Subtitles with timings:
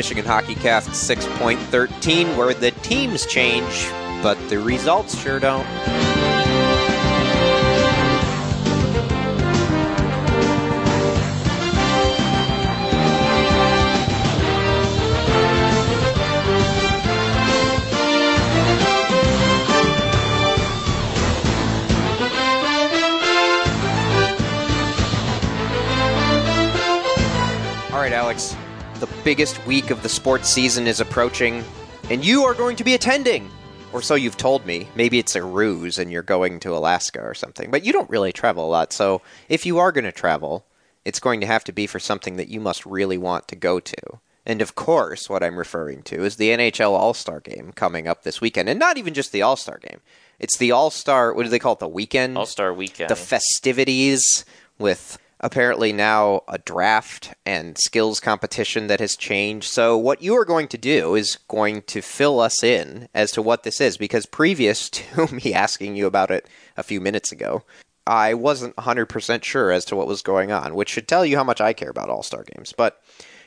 [0.00, 3.86] Michigan Hockey Cast 6.13, where the teams change,
[4.22, 5.66] but the results sure don't.
[29.24, 31.64] Biggest week of the sports season is approaching,
[32.10, 33.50] and you are going to be attending.
[33.92, 34.88] Or so you've told me.
[34.94, 37.70] Maybe it's a ruse and you're going to Alaska or something.
[37.70, 40.64] But you don't really travel a lot, so if you are going to travel,
[41.04, 43.80] it's going to have to be for something that you must really want to go
[43.80, 44.20] to.
[44.46, 48.22] And of course, what I'm referring to is the NHL All Star game coming up
[48.22, 48.68] this weekend.
[48.68, 50.00] And not even just the All Star game,
[50.38, 52.38] it's the All Star, what do they call it, the weekend?
[52.38, 53.10] All Star Weekend.
[53.10, 54.44] the festivities
[54.78, 59.72] with apparently now a draft and skills competition that has changed.
[59.72, 63.42] So what you are going to do is going to fill us in as to
[63.42, 66.46] what this is because previous to me asking you about it
[66.76, 67.64] a few minutes ago,
[68.06, 71.44] I wasn't 100% sure as to what was going on, which should tell you how
[71.44, 72.72] much I care about All-Star games.
[72.76, 73.00] But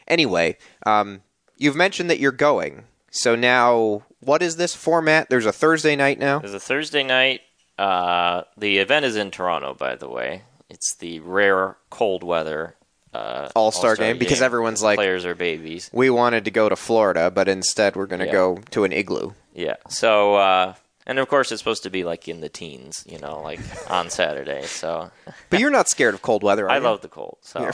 [0.07, 1.21] anyway, um,
[1.57, 2.85] you've mentioned that you're going.
[3.11, 5.29] So now what is this format?
[5.29, 6.39] There's a Thursday night now.
[6.39, 7.41] There's a Thursday night.
[7.77, 10.43] Uh, the event is in Toronto, by the way.
[10.69, 12.75] It's the rare cold weather
[13.13, 15.89] uh, All-Star game, because everyone's like- players are babies.
[15.93, 18.31] We wanted to go to Florida, but instead we're going to Yeah.
[18.31, 19.33] go to an igloo.
[19.53, 19.75] Yeah.
[19.87, 20.73] So, uh,
[21.05, 23.59] and of course, it's supposed to be like in the teens, you know, like
[23.91, 24.63] on Saturday.
[24.63, 25.11] So,
[25.51, 26.83] But you're not scared of cold weather, are I you?
[26.83, 27.37] love the cold.
[27.41, 27.59] So,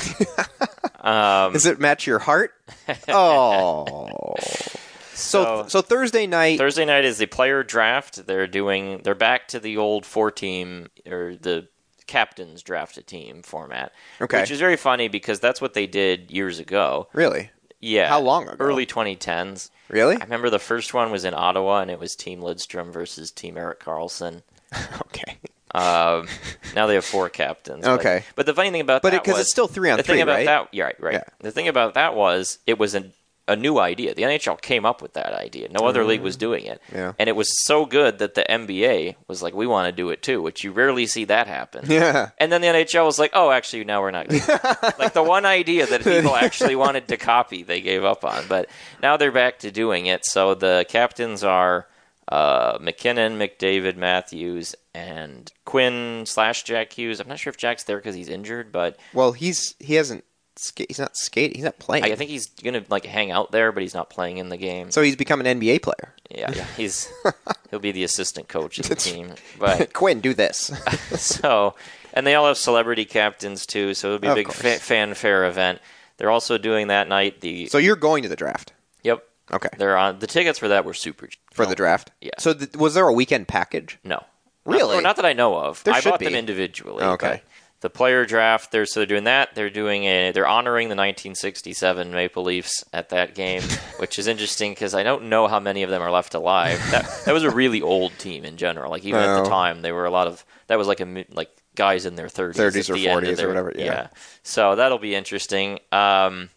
[1.00, 2.52] um, Does it match your heart?
[3.08, 4.36] Oh.
[5.14, 6.58] So- so Thursday night.
[6.58, 8.26] Thursday night is the player draft.
[8.26, 9.02] They're doing.
[9.04, 11.68] They're back to the old four team or the
[12.10, 13.94] captains draft a team format.
[14.20, 14.42] Okay.
[14.42, 17.08] Which is very funny because that's what they did years ago.
[17.14, 17.52] really?
[17.82, 18.10] Yeah.
[18.10, 18.58] How long ago?
[18.60, 19.70] Early 2010s.
[19.88, 20.18] Really?
[20.18, 23.58] I remember the first one was in Ottawa, and it was Team Lidstrom versus Team
[23.58, 24.42] Erik Karlsson.
[25.08, 25.38] Okay.
[25.74, 26.28] Um,
[26.76, 27.86] now they have four captains.
[27.86, 28.24] Okay.
[28.36, 30.16] But, the funny thing about But that because was it's still three on the three,
[30.16, 30.46] thing about right?
[30.46, 31.14] that, yeah, right, right.
[31.14, 31.24] Yeah.
[31.42, 33.14] The thing about that was it was an,
[33.50, 34.14] a new idea.
[34.14, 35.68] The NHL came up with that idea.
[35.70, 36.82] No other league was doing it.
[36.94, 37.14] Yeah.
[37.20, 40.22] And it was so good that the NBA was like, we want to do it
[40.22, 41.86] too, which you rarely see that happen.
[41.90, 42.30] Yeah.
[42.38, 44.28] And then the NHL was like, oh, actually, now we're not.
[45.00, 48.46] Like the one idea that people actually wanted to copy, they gave up on.
[48.48, 48.70] But
[49.02, 50.26] now they're back to doing it.
[50.26, 51.88] So the captains are
[52.28, 57.20] uh, MacKinnon, McDavid, Matthews, and Quinn slash Jack Hughes.
[57.20, 60.24] I'm not sure if Jack's there because he's injured, but Well, he's he hasn't.
[60.62, 61.56] Ska- he's not skating.
[61.56, 62.04] He's not playing.
[62.04, 64.92] I think he's gonna like hang out there, but he's not playing in the game.
[64.92, 66.14] so he's become an NBA player.
[66.30, 67.10] Yeah, he's
[67.72, 69.32] he'll be the assistant coach of the team.
[69.58, 70.72] But Quinn, do this.
[71.16, 71.76] so,
[72.14, 74.62] and they all have celebrity captains too, so it'll be a Of big course.
[74.62, 75.80] fa- fanfare event.
[76.18, 78.74] They're also doing that night the so you're going to the draft.
[79.04, 79.24] yep.
[79.52, 79.70] Okay.
[79.78, 81.28] They're on the tickets for that were super.
[81.54, 82.12] For No, the draft.
[82.22, 82.32] Yeah.
[82.38, 83.98] So th- was there a weekend package?
[84.04, 84.24] No.
[84.66, 84.96] Really?
[84.98, 85.84] Not, not that I know of.
[85.86, 86.26] There I bought be.
[86.26, 87.04] them individually.
[87.04, 87.42] Okay.
[87.82, 89.56] The player draft, they're so they're doing that.
[89.56, 93.62] They're doing a they're honoring the 1967 Maple Leafs at that game,
[94.00, 96.78] which is interesting because I don't know how many of them are left alive.
[96.92, 98.92] That that was a really old team in general.
[98.92, 101.50] Like even at the time, they were a lot of that was like a like
[101.76, 104.08] guys in their 30s, 30s or the end of 40s or their- whatever, yeah.
[104.44, 105.80] So that'll be interesting.
[105.94, 106.50] Um,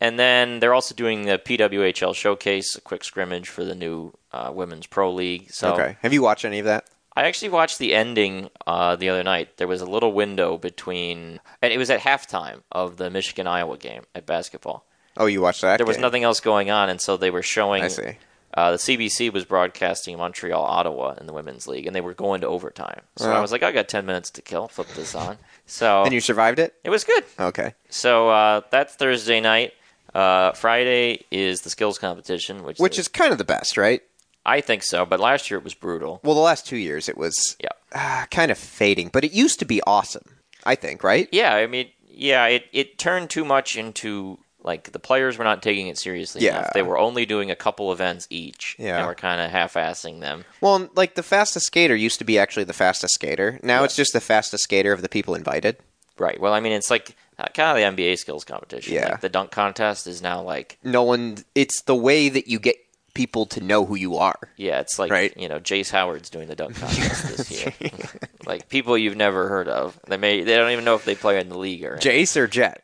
[0.00, 4.50] and then they're also doing the PWHL showcase, a quick scrimmage for the new uh,
[4.54, 5.50] women's pro league.
[5.50, 5.96] So Okay.
[6.02, 6.84] Have you watched any of that?
[7.14, 9.56] I actually watched the ending uh, the other night.
[9.58, 13.76] There was a little window between, and it was at halftime of the Michigan Iowa
[13.76, 14.86] game at basketball.
[15.16, 15.76] Oh, you watched that.
[15.76, 17.82] There was nothing else going on, and so they were showing.
[17.84, 18.16] I see.
[18.54, 22.42] Uh, the CBC was broadcasting Montreal Ottawa in the women's league, and they were going
[22.42, 23.00] to overtime.
[23.16, 23.34] So Oh.
[23.34, 24.68] I was like, I got ten minutes to kill.
[24.68, 25.38] Flip this on.
[25.66, 26.74] So And you survived it.
[26.84, 27.24] it was good.
[27.40, 27.74] Okay.
[27.88, 29.72] So uh, that's Thursday night.
[30.14, 34.02] Uh, Friday is the skills competition, which Which is kind of the best, right?
[34.44, 35.06] I think so.
[35.06, 36.20] But last year it was brutal.
[36.24, 37.68] Well, the last two years it was Yeah.
[37.94, 40.38] uh, kind of fading, but it used to be awesome.
[40.64, 41.28] I think, right?
[41.32, 45.60] Yeah, I mean, yeah, it, it turned too much into like the players were not
[45.60, 46.58] taking it seriously Yeah.
[46.60, 46.72] enough.
[46.72, 48.98] They were only doing a couple events each, Yeah.
[48.98, 50.44] and were kind of half-assing them.
[50.60, 53.58] Well, like the fastest skater used to be actually the fastest skater.
[53.64, 55.78] Now it's just the fastest skater of the people invited.
[56.16, 56.38] Right.
[56.38, 58.94] Well, I mean, it's like uh, kind of the NBA skills competition.
[58.94, 59.08] Yeah.
[59.08, 61.38] Like the dunk contest is now like, No one.
[61.56, 62.76] It's the way that you get
[63.14, 64.38] people to know who you are.
[64.56, 65.36] yeah, it's like Right.
[65.36, 67.72] you know, Jace Howard's doing the dunk contest this year.
[68.46, 69.98] like people you've never heard of.
[70.06, 71.96] They may they don't even know if they play in the league or.
[71.98, 72.82] Jace or Jet?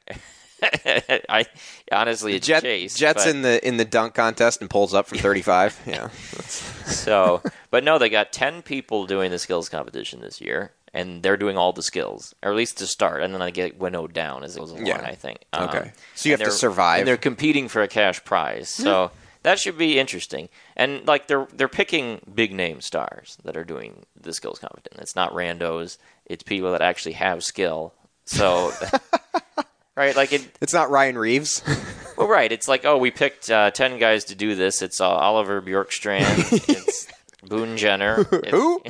[1.29, 1.47] I
[1.93, 2.95] honestly, it's Jet Chase.
[2.95, 5.81] Jet's but- in the in the dunk contest and pulls up from 35.
[5.87, 6.09] yeah.
[6.87, 10.73] So, but no, they got ten people doing the skills competition this year.
[10.95, 13.79] and they're doing all the skills, or at least to start, and then I get
[13.79, 14.87] winnowed down as it goes along.
[14.87, 15.01] Yeah.
[15.05, 15.45] I think.
[15.53, 15.93] Um, Okay.
[16.15, 17.01] So you have to survive.
[17.01, 18.69] and they're competing for a cash prize.
[18.71, 19.11] So
[19.49, 20.50] that should be interesting.
[20.77, 25.00] And like they're they're picking big name stars that are doing the skills competition.
[25.00, 25.97] It's not randos.
[26.27, 27.95] It's people that actually have skill.
[28.25, 28.73] So.
[29.97, 30.56] Right, like it.
[30.61, 31.61] It's not Ryan Reaves.
[32.17, 32.50] Well, right.
[32.50, 34.83] It's like, oh, we picked uh, ten guys to do this.
[34.83, 36.53] It's uh, Oliver Bjorkstrand.
[36.69, 37.06] it's
[37.44, 38.25] Boone Jenner.
[38.51, 38.81] Who?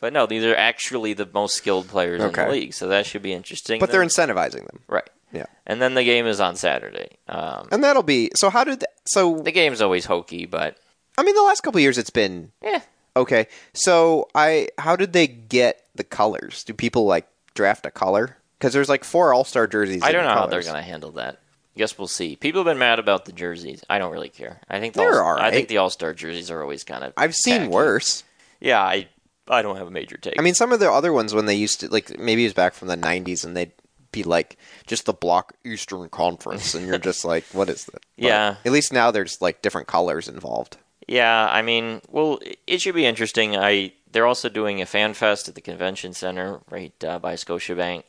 [0.00, 3.22] but no, these are actually the most skilled players in the league, so that should
[3.22, 3.78] be interesting.
[3.78, 4.80] But they're incentivizing them.
[4.88, 5.08] right.
[5.32, 5.46] Yeah.
[5.66, 7.16] And then the game is on Saturday.
[7.28, 8.50] Um, And that'll be so.
[8.50, 9.38] How did th- so?
[9.40, 10.76] the game's always hokey, but
[11.18, 12.82] I mean, the last couple of years, it's been yeah,
[13.16, 13.46] okay.
[13.72, 16.64] So I, how did they get the colors?
[16.64, 18.36] Do people like draft a color?
[18.58, 20.02] Because there's like four All Star jerseys.
[20.02, 21.38] I don't know how they're going to handle that.
[21.76, 22.36] Guess we'll see.
[22.36, 23.82] People have been mad about the jerseys.
[23.88, 24.60] I don't really care.
[24.68, 25.54] I think the They're All- all I right.
[25.54, 27.14] think the All Star jerseys are always kind of.
[27.16, 27.70] I've seen tacky.
[27.72, 28.24] worse.
[28.60, 29.08] Yeah, I
[29.48, 30.34] I don't have a major take.
[30.38, 32.52] I mean, some of the other ones when they used to like maybe it was
[32.54, 33.72] back from the '90s, and they'd
[34.12, 34.56] be like
[34.86, 37.94] just the Block Eastern Conference, and you're just like, what is that?
[37.94, 38.56] But Yeah.
[38.64, 40.76] At least now there's like different colors involved.
[41.08, 43.56] Yeah, I mean, well, it should be interesting.
[43.56, 48.04] I they're also doing a fan fest at the convention center right uh, by Scotiabank.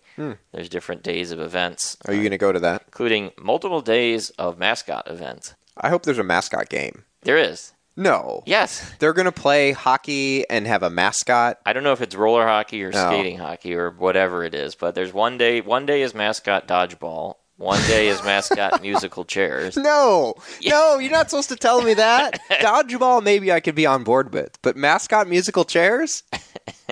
[0.51, 2.11] There's different days of events, Hmm.
[2.11, 2.83] Are you going to go to that?
[2.87, 5.55] including multiple days of mascot events.
[5.75, 7.03] I hope there's a mascot game.
[7.23, 8.41] There is, No.
[8.45, 8.91] yes.
[8.99, 11.59] They're going to play hockey and have a mascot.
[11.65, 13.07] I don't know if it's roller hockey or No.
[13.07, 15.61] skating hockey or whatever it is, but there's one day.
[15.61, 17.35] One day is mascot dodgeball.
[17.57, 19.77] One day is mascot musical chairs.
[19.77, 20.33] No,
[20.65, 22.39] no, you're not supposed to tell me that.
[22.49, 26.23] Dodgeball, maybe I could be on board with, but mascot musical chairs,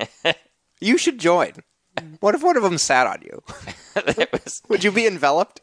[0.80, 1.54] you should join.
[2.20, 3.42] What if one of them sat on you?
[4.32, 5.62] Was- Would you be enveloped?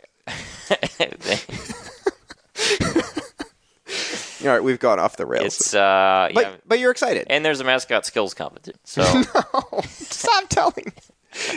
[4.43, 5.45] All right, we've gone off the rails.
[5.47, 7.27] it's uh, but yeah, but you're excited.
[7.31, 8.79] and there's a mascot skills competition.
[8.85, 9.03] So
[9.85, 10.85] Stop telling.
[10.87, 10.93] me.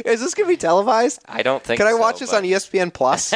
[0.06, 1.22] Is this going to be televised?
[1.28, 1.78] I don't think.
[1.80, 3.34] Can I so, watch this but- on ESPN Plus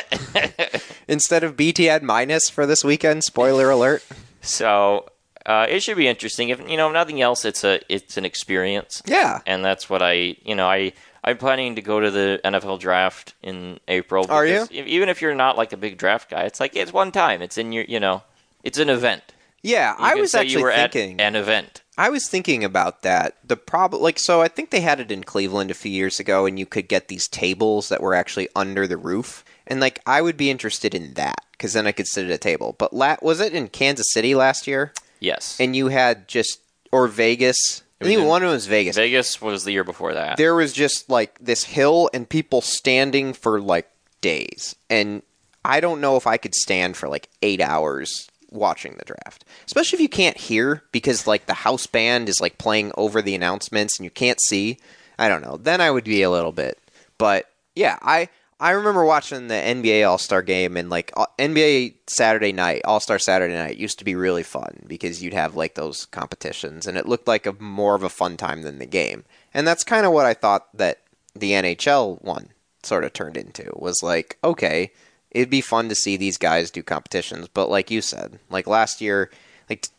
[1.08, 3.24] instead of BTN minus for this weekend?
[3.24, 4.04] Spoiler alert.
[4.42, 5.08] So
[5.46, 6.50] uh, it should be interesting.
[6.50, 9.40] If you know if nothing else, it's a it's an experience, Yeah.
[9.46, 10.94] and that's what I you know I
[11.24, 14.26] I'm planning to go to the NFL draft in April.
[14.30, 14.68] Are you?
[14.72, 17.42] e- Even if you're not like a big draft guy, it's like it's one time.
[17.42, 18.24] It's in your you know
[18.64, 19.24] it's an event.
[19.66, 21.20] Yeah, I was actually thinking.
[21.20, 21.82] an event.
[21.98, 23.38] I was thinking about that.
[23.44, 26.46] The problem, like, so I think they had it in Cleveland a few years ago,
[26.46, 30.22] and you could get these tables that were actually under the roof, and like, I
[30.22, 32.76] would be interested in that because then I could sit at a table.
[32.78, 34.94] But la- was it in Kansas City last year?
[35.20, 36.60] Yes, And you had just
[36.92, 37.82] or Vegas?
[38.00, 38.98] I think one of them was Vegas.
[38.98, 40.38] Vegas was the year before that.
[40.38, 43.90] There was just like this hill and people standing for like
[44.22, 45.24] days, and
[45.64, 49.98] I don't know if I could stand for like eight hours watching the draft, especially
[49.98, 53.98] if you can't hear because like the house band is like playing over the announcements
[53.98, 54.78] and you can't see.
[55.18, 55.58] I don't know.
[55.58, 56.80] Then I would be a little bit,
[57.18, 58.30] but yeah, I
[58.60, 63.00] I remember watching the NBA All Star game and like uh, NBA Saturday Night All
[63.00, 66.98] Star Saturday Night used to be really fun because you'd have like those competitions and
[66.98, 70.06] it looked like a more of a fun time than the game, and that's kind
[70.06, 71.02] of what I thought that
[71.36, 72.50] the NHL one
[72.84, 74.92] sort of turned into was like okay
[75.36, 77.48] it'd be fun to see these guys do competitions.
[77.54, 79.30] But like you said, like last year,
[79.70, 79.90] like t-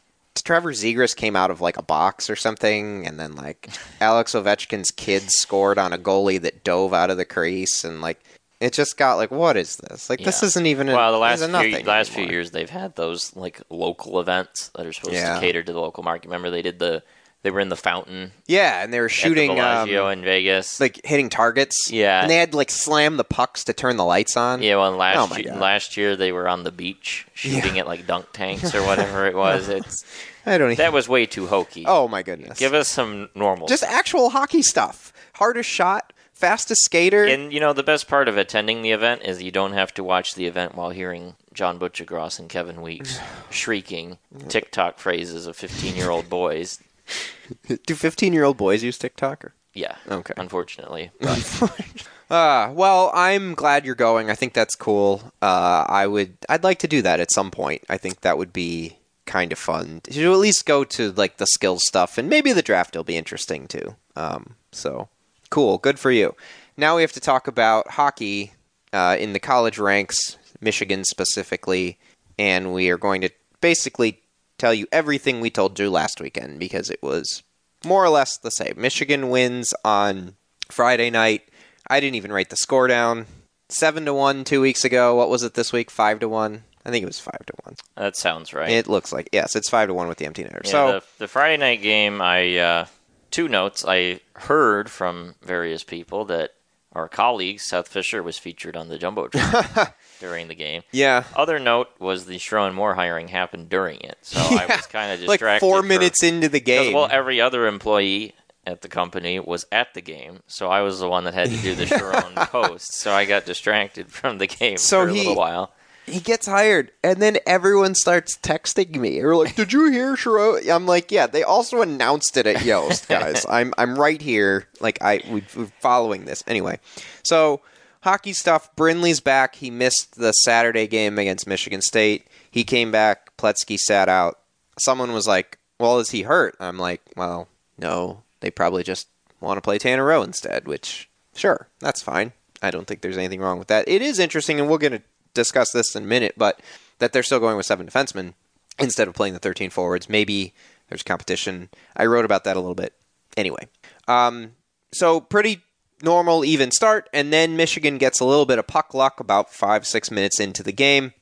[0.42, 3.68] Trevor Zegras came out of like a box or something, and then like
[4.00, 8.18] Alex Ovechkin's kid scored on a goalie that dove out of the crease, and like
[8.58, 10.08] it just got like, what is this?
[10.08, 10.88] Like this isn't even.
[10.88, 14.68] A, well, the last few, nothing last few years they've had those like local events
[14.74, 15.34] that are supposed Yeah.
[15.34, 16.28] to cater to the local market.
[16.28, 17.02] Remember they did the
[17.46, 20.80] they were in the fountain Yeah, and they were shooting at the um, in Vegas.
[20.80, 21.88] like hitting targets.
[21.92, 22.22] Yeah.
[22.22, 24.62] and they had like slam the pucks to turn the lights on.
[24.62, 28.04] Yeah, well, last Oh year, last year they were on the beach shooting at like
[28.08, 29.68] dunk tanks or whatever it was.
[29.76, 30.04] It's
[30.44, 30.72] I don't.
[30.72, 31.84] Even, that was way too hokey.
[31.86, 32.58] oh my goodness!
[32.58, 33.68] Give us some normal.
[33.68, 35.12] just actual hockey stuff.
[35.34, 37.24] Hardest shot, fastest skater.
[37.24, 40.04] and you know the best part of attending the event is you don't have to
[40.04, 43.18] watch the event while hearing John Buccigross and Kevin Weekes
[43.50, 46.78] shrieking TikTok phrases of fifteen-year-old boys.
[47.86, 49.44] Do 15 year old boys use TikTok?
[49.44, 49.54] Or?
[49.74, 49.96] Yeah.
[50.10, 50.34] Okay.
[50.36, 54.30] Unfortunately, Uh, well, I'm glad you're going.
[54.30, 55.32] I think that's cool.
[55.42, 57.84] Uh, I would, I'd like to do that at some point.
[57.88, 58.96] I think that would be
[59.26, 62.62] kind of fun to at least go to like the skills stuff, and maybe the
[62.62, 63.96] draft will be interesting too.
[64.14, 65.08] Um, so
[65.50, 66.34] cool, good for you.
[66.76, 68.52] Now we have to talk about hockey
[68.92, 71.98] uh, in the college ranks, Michigan specifically,
[72.38, 74.20] and we are going to basically
[74.58, 77.42] tell you everything we told you last weekend because it was
[77.84, 78.74] more or less the same.
[78.76, 80.36] Michigan wins on
[80.70, 81.48] Friday night.
[81.88, 83.26] I didn't even write the score down.
[83.68, 85.14] Seven to one two weeks ago.
[85.16, 85.90] What was it this week?
[85.90, 86.62] Five to one.
[86.84, 87.74] I think it was five to one.
[87.96, 88.70] that sounds right.
[88.70, 90.64] It looks like yes, it's five to one with the empty netter.
[90.64, 92.86] Yeah, so the, the Friday night game, I uh,
[93.32, 93.84] two notes.
[93.86, 96.52] I heard from various people that
[96.96, 100.82] our colleague Seth Fisher was featured on the jumbotron during the game.
[100.92, 101.24] Yeah.
[101.36, 105.20] Other note was the Sherrone Moore hiring happened during it, so I was kind of
[105.26, 105.44] distracted.
[105.46, 106.92] Like four for- minutes into the game.
[106.94, 108.34] well, every other employee
[108.66, 111.56] at the company was at the game, so I was the one that had to
[111.58, 112.94] do the Sherrone post.
[112.94, 115.72] So I got distracted from the game So for a he- little while.
[116.06, 119.18] He gets hired, and then everyone starts texting me.
[119.18, 123.08] They're like, "Did you hear Shiro?" I'm like, "Yeah." They also announced it at Yost,
[123.08, 123.44] guys.
[123.48, 124.68] I'm I'm right here.
[124.80, 126.78] Like I we, we're following this anyway.
[127.24, 127.60] So
[128.02, 128.74] hockey stuff.
[128.76, 129.56] Brindley's back.
[129.56, 132.28] He missed the Saturday game against Michigan State.
[132.48, 133.36] He came back.
[133.36, 134.38] Pletsky sat out.
[134.78, 138.22] Someone was like, "Well, is he hurt?" I'm like, "Well, no.
[138.40, 139.08] They probably just
[139.40, 142.32] want to play Tanner Rowe instead." Which, sure, that's fine.
[142.62, 143.88] I don't think there's anything wrong with that.
[143.88, 145.02] It is interesting, and we're going to
[145.36, 146.60] discuss this in a minute, but
[146.98, 148.34] that they're still going with seven defensemen
[148.78, 150.08] instead of playing the 13 forwards.
[150.08, 150.54] Maybe
[150.88, 151.68] there's competition.
[151.96, 152.94] I wrote about that a little bit.
[153.36, 153.68] Anyway,
[154.08, 154.52] um,
[154.92, 155.62] so pretty
[156.02, 159.86] normal, even start, and then Michigan gets a little bit of puck luck about five,
[159.86, 161.12] six minutes into the game,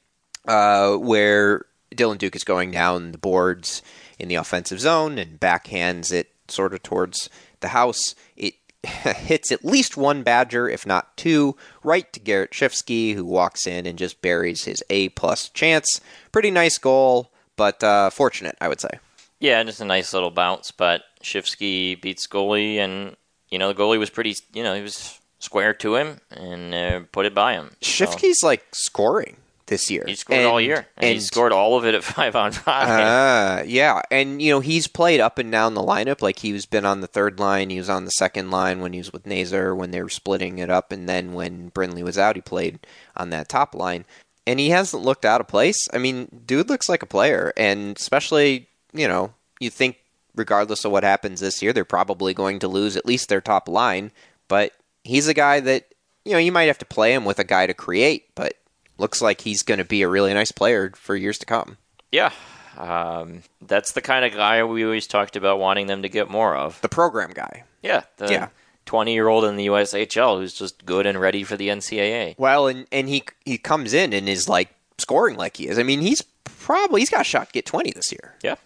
[0.46, 3.82] uh, where Dylan Duke is going down the boards
[4.18, 7.30] in the offensive zone and backhands it sort of towards
[7.60, 8.14] the house.
[8.36, 8.54] It
[9.16, 13.86] hits at least one Badger, if not two, right to Garrett Schifsky, who walks in
[13.86, 16.00] and just buries his A plus chance.
[16.32, 18.98] Pretty nice goal, but uh, fortunate, I would say.
[19.40, 23.16] Yeah, just a nice little bounce, but Schifsky beats goalie, and
[23.50, 24.36] you know the goalie was pretty.
[24.52, 27.70] You know he was square to him and uh, put it by him.
[27.82, 30.04] So Schifsky's like scoring this year.
[30.06, 32.88] he scored all year, and, he scored all of it at five on five.
[32.88, 36.22] Ah, yeah, and you know he's played up and down the lineup.
[36.22, 38.98] Like he's been on the third line, he was on the second line when he
[38.98, 42.36] was with Nazar when they were splitting it up, and then when Brindley was out,
[42.36, 44.04] he played on that top line,
[44.46, 45.88] and he hasn't looked out of place.
[45.92, 49.98] I mean, dude looks like a player, and especially you know you think
[50.34, 53.68] regardless of what happens this year, they're probably going to lose at least their top
[53.68, 54.10] line,
[54.48, 54.72] but
[55.04, 55.86] he's a guy that
[56.24, 58.54] you know you might have to play him with a guy to create, but
[58.98, 61.76] looks like he's going to be a really nice player for years to come.
[62.12, 62.30] Yeah,
[62.76, 66.56] um, that's the kind of guy we always talked about wanting them to get more
[66.56, 66.80] of.
[66.80, 67.64] The program guy.
[67.82, 68.48] Yeah, the Yeah.
[68.86, 72.34] twenty-year-old in the USHL who's just good and ready for the NCAA.
[72.38, 75.78] Well, and and he he comes in and is like scoring like he is.
[75.78, 78.34] I mean, he's probably he's got a shot to get twenty this year.
[78.42, 78.56] Yeah,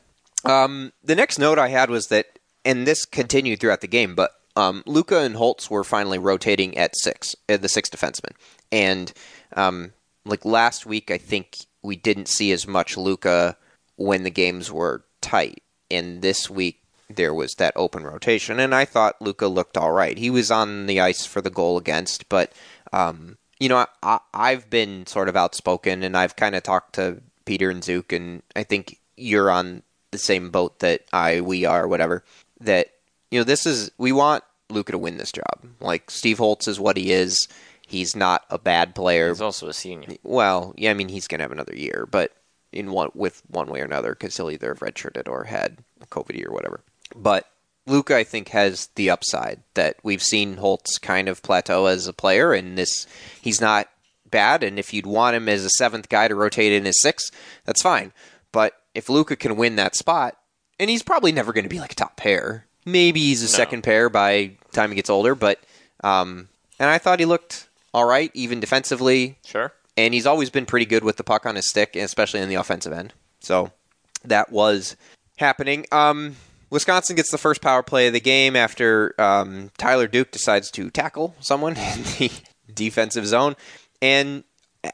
[0.44, 4.32] Um, the next note I had was that, and this continued throughout the game, but
[4.56, 8.32] um, Luca and Holtz were finally rotating at six, uh, the six defenseman,
[8.72, 9.12] and
[9.56, 9.92] um,
[10.28, 13.56] like last week, I think we didn't see as much Luca
[13.96, 16.80] when the games were tight, and this week
[17.10, 20.16] there was that open rotation, and I thought Luca looked all right.
[20.16, 22.52] He was on the ice for the goal against, but
[22.92, 27.22] um, you know, I, I've been sort of outspoken, and I've kind of talked to
[27.44, 31.88] Peter and Zook, and I think you're on the same boat that I we are,
[31.88, 32.24] whatever.
[32.60, 32.88] That
[33.30, 35.66] you know, this is we want Luca to win this job.
[35.80, 37.48] Like Steve Holtz is what he is.
[37.88, 39.28] He's not a bad player.
[39.30, 40.08] he's also a senior.
[40.22, 42.32] Well, yeah, I mean he's gonna have another year, but
[42.70, 45.78] in one with one way or another, because he'll either have redshirted or had
[46.10, 46.80] COVID year or whatever.
[47.16, 47.46] But
[47.86, 52.12] Luca, I think, has the upside that we've seen Holtz kind of plateau as a
[52.12, 53.06] player, and this
[53.40, 53.88] he's not
[54.30, 54.62] bad.
[54.62, 57.30] And if you'd want him as a seventh guy to rotate in as six,
[57.64, 58.12] that's fine.
[58.52, 60.36] But if Luca can win that spot,
[60.78, 62.66] and he's probably never going to be like a top pair.
[62.84, 63.48] Maybe he's a No.
[63.56, 65.58] second pair by time he gets older, but
[66.04, 67.67] um, and I thought he looked
[67.98, 69.72] all right, even defensively Sure.
[69.96, 72.54] and he's always been pretty good with the puck on his stick, especially in the
[72.54, 73.12] offensive end.
[73.40, 73.72] So
[74.24, 74.96] that was
[75.38, 75.84] happening.
[75.90, 76.36] Um,
[76.70, 80.90] Wisconsin gets the first power play of the game after um, Tyler Duke decides to
[80.90, 82.30] tackle someone in the
[82.72, 83.56] defensive zone,
[84.00, 84.44] and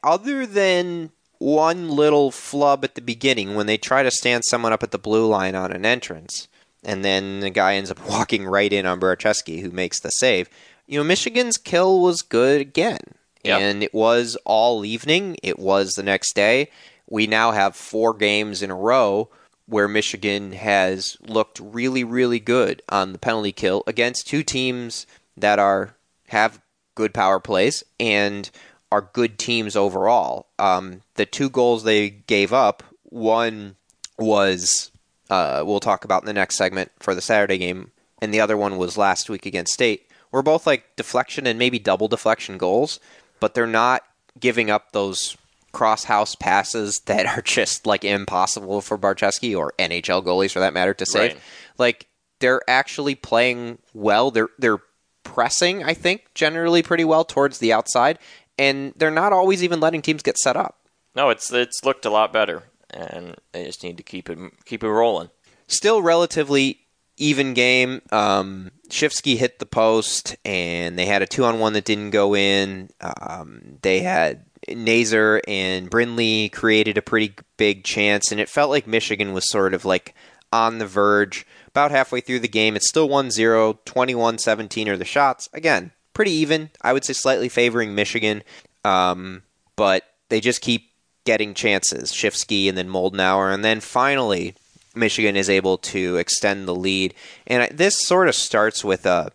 [0.03, 4.83] other than one little flub at the beginning when they try to stand someone up
[4.83, 6.49] at the blue line on an entrance,
[6.83, 10.49] and then the guy ends up walking right in on Barczewski, who makes the save.
[10.87, 12.99] You know, Michigan's kill was good again
[13.45, 13.61] Yep.
[13.61, 15.37] and it was all evening.
[15.43, 16.71] It was the next day.
[17.09, 19.29] We now have four games in a row
[19.67, 25.59] where Michigan has looked really, really good on the penalty kill against two teams that
[25.59, 25.95] are
[26.29, 26.61] have
[26.95, 28.51] good power plays and
[28.91, 30.47] are good teams overall.
[30.59, 33.77] Um, the two goals they gave up, one
[34.19, 34.91] was
[35.29, 38.57] uh, we'll talk about in the next segment for the Saturday game, and the other
[38.57, 40.09] one was last week against State.
[40.35, 42.99] Were both like deflection and maybe double deflection goals,
[43.39, 44.03] but they're not
[44.41, 45.37] giving up those
[45.71, 50.75] cross house passes that are just like impossible for Barczewski or NHL goalies for that
[50.75, 51.35] matter to save.
[51.35, 51.41] Right.
[51.79, 52.09] Like
[52.41, 54.33] they're actually playing well.
[54.33, 54.83] They're they're
[55.23, 58.19] pressing, I think, generally pretty well towards the outside,
[58.59, 60.81] and they're not always even letting teams get set up.
[61.15, 64.83] No, it's it's looked a lot better, and they just need to keep it keep
[64.83, 65.31] it rolling.
[65.69, 66.81] Still relatively
[67.17, 68.03] even game.
[68.11, 72.35] Um, Schifsky hit the post, and they had a two on one that didn't go
[72.35, 72.91] in.
[73.01, 78.87] Um, they had Nazar and Brindley created a pretty big chance, and it felt like
[78.87, 80.15] Michigan was sort of like
[80.53, 81.47] on the verge.
[81.69, 85.49] About halfway through the game, it's still 1 0, 21 17 are the shots.
[85.53, 86.71] Again, pretty even.
[86.83, 88.43] I would say slightly favoring Michigan,
[88.85, 89.43] um,
[89.75, 90.91] but they just keep
[91.25, 92.13] getting chances.
[92.13, 94.55] Schifsky and then Moldenauer, and then finally
[94.95, 97.15] Michigan is able to extend the lead.
[97.47, 99.33] And this sort of starts with a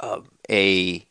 [0.00, 1.06] a, a.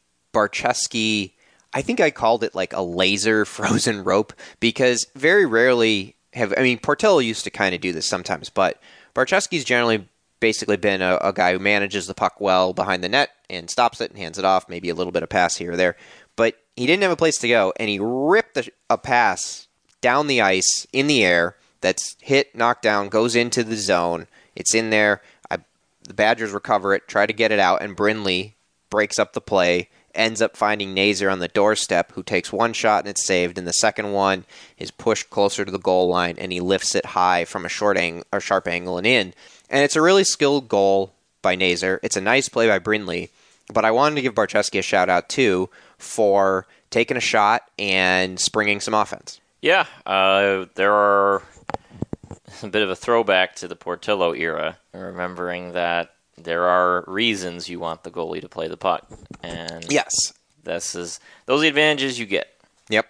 [1.73, 6.53] I think I called it like a laser frozen rope because very rarely have.
[6.57, 8.81] I mean, Portillo used to kind of do this sometimes, but
[9.13, 10.07] Barczewski's generally
[10.41, 14.01] basically been a, a, guy who manages the puck well behind the net and stops
[14.01, 15.95] it and hands it off, maybe a little bit of pass here or there.
[16.35, 19.67] But he didn't have a place to go, and he ripped a, a pass
[20.01, 24.27] down the ice in the air that's hit, knocked down, goes into the zone.
[24.55, 25.21] It's in there.
[25.49, 25.57] I,
[26.03, 28.55] the Badgers recover it, try to get it out, and Brindley
[28.89, 33.01] breaks up the play, ends up finding Nazar on the doorstep, who takes one shot
[33.01, 34.45] and it's saved, and the second one
[34.77, 37.97] is pushed closer to the goal line, and he lifts it high from a short
[37.97, 39.33] angle or sharp angle and in.
[39.69, 41.99] And it's a really skilled goal by Nazar.
[42.03, 43.29] It's a nice play by Brindley,
[43.73, 48.39] but I wanted to give Barczewski a shout out too for taking a shot and
[48.39, 49.39] springing some offense.
[49.65, 51.41] Yeah, uh, there are
[52.61, 57.79] a bit of a throwback to the Portillo era, remembering that there are reasons you
[57.79, 59.07] want the goalie to play the puck,
[59.41, 60.13] and yes,
[60.63, 62.47] this is those are the advantages you get.
[62.89, 63.07] Yep.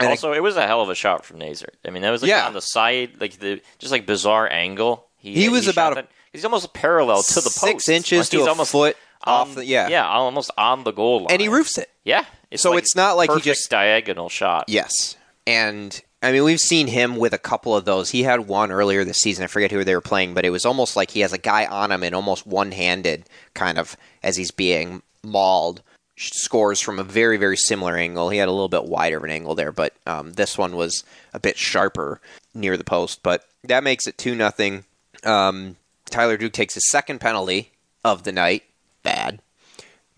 [0.00, 1.68] And also, it was a hell of a shot from Nazar.
[1.84, 2.46] I mean, that was like Yeah.
[2.46, 5.06] on the side, like the just like bizarre angle.
[5.18, 7.88] He he was shot about a- he's almost parallel to the Six post.
[7.90, 9.88] inches Like, to he's a almost foot on- off the- yeah.
[9.88, 11.90] yeah, almost on the goal line, and he roofs it.
[12.02, 14.64] Yeah, it's So like it's not like he just- diagonal shot.
[14.68, 15.16] Yes.
[15.48, 18.10] And I mean, we've seen him with a couple of those.
[18.10, 19.44] He had one earlier this season.
[19.44, 21.64] I forget who they were playing, but it was almost like he has a guy
[21.64, 25.80] on him and almost one handed, kind of, as he's being mauled.
[26.18, 28.28] Scores from a very, very similar angle.
[28.28, 31.02] He had a little bit wider of an angle there, but um, this one was
[31.32, 32.20] a bit sharper
[32.52, 33.22] near the post.
[33.22, 34.84] But that makes it 2 nothing.
[35.24, 35.76] Um,
[36.10, 37.72] Tyler Duke takes his second penalty
[38.04, 38.64] of the night.
[39.02, 39.40] Bad.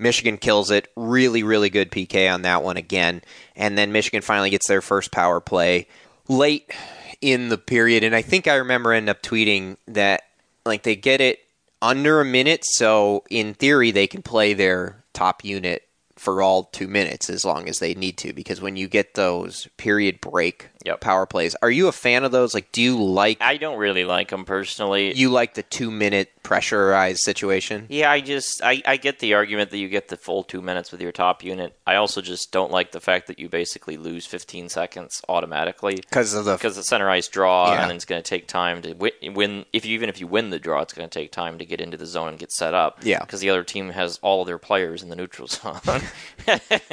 [0.00, 0.88] Michigan kills it.
[0.96, 3.22] Really, really good PK on that one again.
[3.54, 5.86] And then Michigan finally gets their first power play
[6.28, 6.72] late
[7.20, 8.04] in the period.
[8.04, 10.22] And I think I remember end up tweeting that
[10.64, 11.40] like they get it
[11.82, 15.82] under a minute, so in theory they can play their top unit
[16.16, 18.32] for all two minutes as long as they need to.
[18.32, 21.00] Because when you get those period break Yep.
[21.00, 22.54] power plays, are you a fan of those?
[22.54, 25.14] Like, do you like I don't really like them personally.
[25.14, 27.86] you like the two minute pressurized situation?
[27.88, 30.90] Yeah, I just I, I get the argument that you get the full two minutes
[30.90, 31.76] with your top unit.
[31.86, 36.34] I also just don't like the fact that you basically lose 15 seconds automatically Because
[36.34, 37.82] of the because the center ice draw Yeah.
[37.82, 39.64] and it's going to take time to win, win.
[39.72, 41.80] If you even if you win the draw, it's going to take time to get
[41.80, 43.00] into the zone and get set up.
[43.02, 43.20] Yeah.
[43.20, 45.80] because the other team has all of their players in the neutral zone.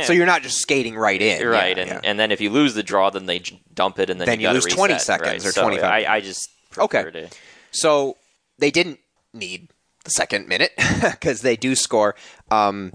[0.03, 1.99] so you're not just skating right in, right, Yeah, and yeah.
[2.03, 3.39] and then if you lose the draw, then they
[3.77, 5.49] dump it, and then, Then you gotta lose 20 seconds right?
[5.49, 5.85] or So 25.
[5.89, 7.03] I, I just Okay.
[7.09, 7.29] to-
[7.71, 8.17] So
[8.59, 8.99] they didn't
[9.33, 9.69] need
[10.03, 12.15] the second minute because they do score.
[12.51, 12.91] Um,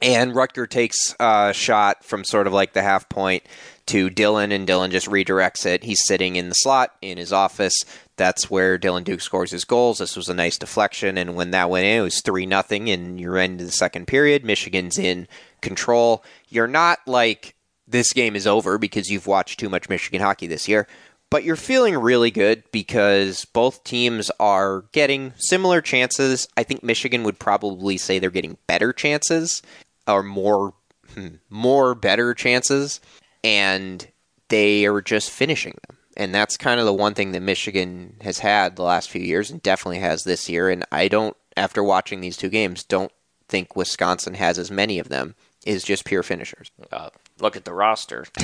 [0.00, 3.44] and Rutger takes a shot from sort of like the half point
[3.86, 5.84] to Dylan, and Dylan just redirects it.
[5.84, 7.74] He's sitting in the slot in his office.
[8.16, 9.98] That's where Dylan Duke scores his goals.
[9.98, 12.88] This was a nice deflection, and when that went in, it was three nothing.
[12.90, 14.44] And you're into the second period.
[14.44, 15.26] Michigan's in
[15.60, 16.24] control.
[16.48, 17.54] You're not like
[17.92, 20.86] this game is over because you've watched too much Michigan hockey this year,
[21.30, 26.48] but you're feeling really good because both teams are getting similar chances.
[26.56, 29.62] I think Michigan would probably say they're getting better chances
[30.06, 30.74] or more
[31.14, 33.00] hmm, more better chances
[33.44, 34.06] and
[34.48, 35.96] they are just finishing them.
[36.16, 39.50] And that's kind of the one thing that Michigan has had the last few years
[39.50, 43.12] and definitely has this year and I don't after watching these two games don't
[43.48, 46.70] think Wisconsin has as many of them is just pure finishers.
[46.90, 48.24] uh, look at the roster.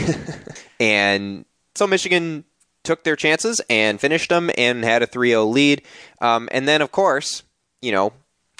[0.80, 2.44] And so Michigan
[2.84, 5.82] took their chances and finished them and had a 3 0 lead.
[6.20, 7.42] Um, and then, of course,
[7.82, 8.12] you know,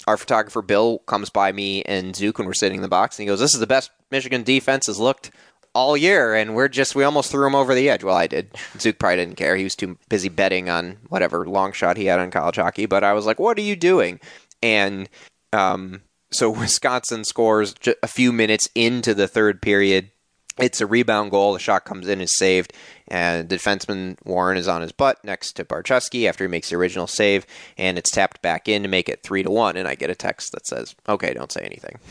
[0.07, 3.23] our photographer Bill comes by me and Zook when we're sitting in the box and
[3.23, 5.31] he goes, This is the best Michigan defense has looked
[5.73, 6.33] all year.
[6.33, 8.03] And we're just, we almost threw him over the edge.
[8.03, 8.55] Well, I did.
[8.79, 9.55] Zook probably didn't care.
[9.55, 12.85] He was too busy betting on whatever long shot he had on college hockey.
[12.85, 14.19] But I was like, What are you doing?
[14.61, 15.09] And
[15.53, 20.11] um, so Wisconsin scores a few minutes into the third period.
[20.57, 21.53] It's a rebound goal.
[21.53, 22.73] The shot comes in, is saved,
[23.07, 27.07] and defenseman Warren is on his butt next to Barczewski after he makes the original
[27.07, 27.45] save,
[27.77, 29.77] and it's tapped back in to make it three to one.
[29.77, 31.97] And I get a text that says, "Okay, don't say anything,"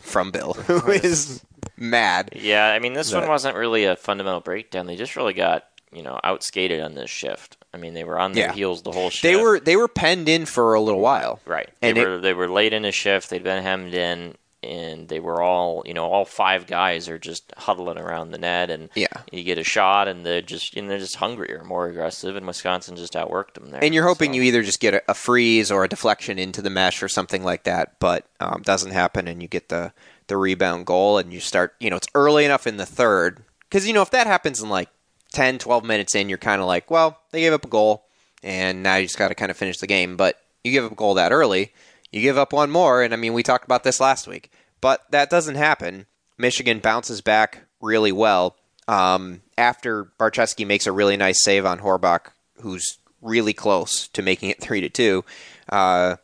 [0.00, 1.44] from Bill, who is
[1.76, 2.30] mad.
[2.34, 4.86] Yeah, I mean, this That- one wasn't really a fundamental breakdown.
[4.86, 7.56] They just really got you know outskated on this shift.
[7.74, 8.52] I mean, they were on their Yeah.
[8.52, 9.22] heels the whole shift.
[9.22, 11.38] They were they were penned in for a little while.
[11.46, 11.68] right.
[11.80, 13.30] and they it- were they were late in a shift.
[13.30, 17.52] They'd been hemmed in, and they were all you know all five guys are just
[17.56, 19.06] huddling around the net, and Yeah.
[19.30, 22.96] you get a shot, and they're just and they're just hungrier, more aggressive, and Wisconsin
[22.96, 23.82] just outworked them there.
[23.82, 26.62] And you're hoping So- you either just get a, a freeze or a deflection into
[26.62, 29.92] the mesh or something like that, but um, doesn't happen, and you get the
[30.28, 31.74] the rebound goal, and you start.
[31.80, 34.68] You know, it's early enough in the third because you know if that happens in
[34.68, 34.88] like
[35.32, 38.04] 10, 12 minutes in, you're kind of like, well, they gave up a goal,
[38.42, 40.16] and now you just got to kind of finish the game.
[40.16, 41.72] But you give up a goal that early,
[42.12, 45.10] you give up one more, and I mean, we talked about this last week, but
[45.10, 46.06] that doesn't happen.
[46.38, 48.56] Michigan bounces back really well
[48.88, 52.28] um, after Barczewski makes a really nice save on Horbach,
[52.60, 55.24] who's really close to making it three to two.
[55.68, 56.16] Uh,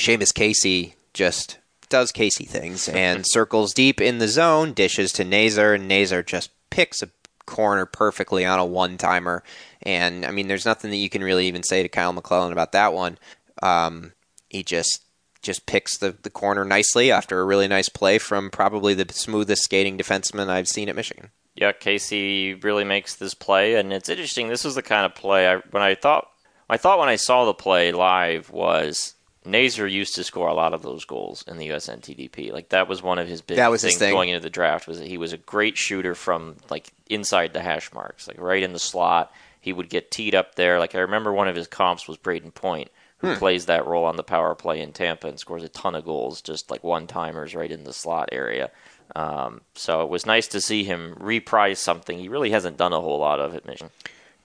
[0.00, 5.74] Seamus Casey just does Casey things and circles deep in the zone, dishes to Nazar,
[5.74, 7.10] and Nazar just picks a
[7.46, 9.42] corner perfectly on a one timer.
[9.82, 12.72] And I mean, there's nothing that you can really even say to Kyle McClellan about
[12.72, 13.18] that one.
[13.62, 14.12] Um,
[14.48, 15.03] he just
[15.44, 19.62] just picks the, the corner nicely after a really nice play from probably the smoothest
[19.62, 21.30] skating defenseman I've seen at Michigan.
[21.54, 24.48] yeah, Casey really makes this play, and it's interesting.
[24.48, 26.28] This was the kind of play I when I thought
[26.68, 30.72] I thought when I saw the play live was Nazar used to score a lot
[30.72, 32.50] of those goals in the USNTDP.
[32.52, 34.12] Like that was one of his big That was his things thing.
[34.14, 37.60] going into the draft was that he was a great shooter from like inside the
[37.60, 39.30] hash marks, like right in the slot.
[39.60, 40.78] He would get teed up there.
[40.78, 43.38] Like I remember one of his comps was Brayden Point, who Hmm.
[43.38, 46.40] plays that role on the power play in Tampa and scores a ton of goals,
[46.42, 48.70] just like one timers right in the slot area.
[49.16, 53.00] Um, so it was nice to see him reprise something he really hasn't done a
[53.00, 53.90] whole lot of at Michigan.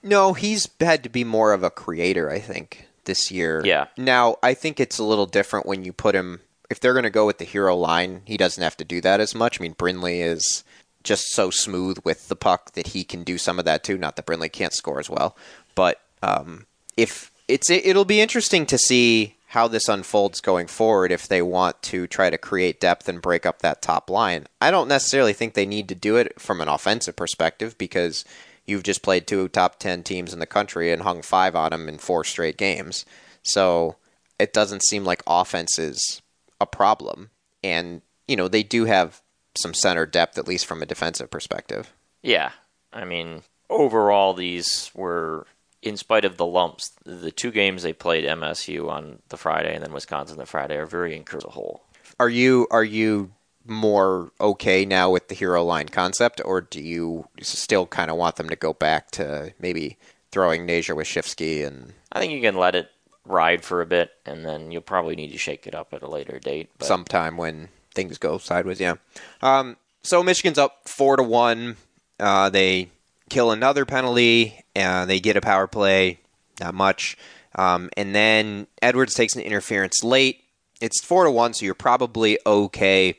[0.02, 3.62] No, he's had to be more of a creator, I think, this year.
[3.64, 3.86] Yeah.
[3.96, 6.40] Now, I think it's a little different when you put him.
[6.70, 9.20] If they're going to go with the hero line, he doesn't have to do that
[9.20, 9.60] as much.
[9.60, 10.62] I mean, Brindley is
[11.02, 13.98] just so smooth with the puck that he can do some of that too.
[13.98, 15.36] Not that Brindley can't score as well,
[15.74, 21.10] but um, if it's it, it'll be interesting to see how this unfolds going forward
[21.10, 24.46] if they want to try to create depth and break up that top line.
[24.60, 28.24] I don't necessarily think they need to do it from an offensive perspective because
[28.64, 31.88] you've just played two top 10 teams in the country and hung five on them
[31.88, 33.04] in four straight games.
[33.42, 33.96] So
[34.38, 36.22] it doesn't seem like offense is
[36.60, 37.30] a problem.
[37.64, 39.20] And, you know, they do have
[39.58, 41.92] some center depth, at least from a defensive perspective.
[42.22, 42.52] Yeah,
[42.92, 45.46] I mean, overall, these were,
[45.82, 49.84] in spite of the lumps, the two games they played MSU on the Friday and
[49.84, 51.82] then Wisconsin the Friday are very encouraging as a whole.
[52.18, 53.32] Are you are you
[53.66, 58.36] more okay now with the hero line concept, or do you still kind of want
[58.36, 59.96] them to go back to maybe
[60.30, 62.90] throwing Naja with Schifsky and I think you can let it
[63.24, 66.08] ride for a bit, and then you'll probably need to shake it up at a
[66.08, 66.70] later date.
[66.78, 68.80] But sometime when things go sideways?
[68.80, 68.94] Yeah.
[69.42, 71.76] Um, so Michigan's up four to one.
[72.18, 72.88] Uh, they
[73.30, 76.18] kill another penalty, and they get a power play.
[76.60, 77.16] Not much.
[77.54, 80.44] Um, and then Edwards takes an interference late.
[80.80, 83.16] It's four to one, so you're probably okay.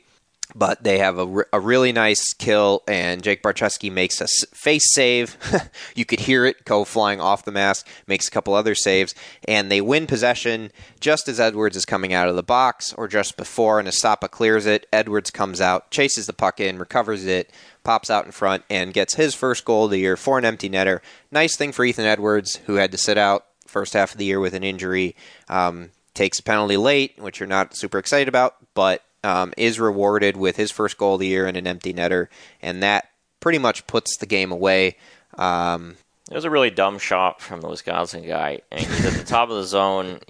[0.54, 5.36] But they have a, a really nice kill, and Jake Barczewski makes a face save.
[5.94, 9.14] you could hear it go flying off the mask, makes a couple other saves,
[9.48, 13.36] and they win possession just as Edwards is coming out of the box, or just
[13.36, 14.86] before, and Estapa clears it.
[14.92, 17.50] Edwards comes out, chases the puck in, recovers it,
[17.82, 20.68] pops out in front, and gets his first goal of the year for an empty
[20.68, 21.00] netter.
[21.30, 24.38] Nice thing for Ethan Edwards, who had to sit out first half of the year
[24.38, 25.16] with an injury.
[25.48, 30.36] Um, takes a penalty late, which you're not super excited about, but um, is rewarded
[30.36, 32.28] with his first goal of the year and an empty netter,
[32.60, 33.08] and that
[33.40, 34.96] pretty much puts the game away.
[35.36, 35.96] Um,
[36.30, 39.50] It was a really dumb shot from the Wisconsin guy, and he's at the top
[39.50, 40.20] of the zone.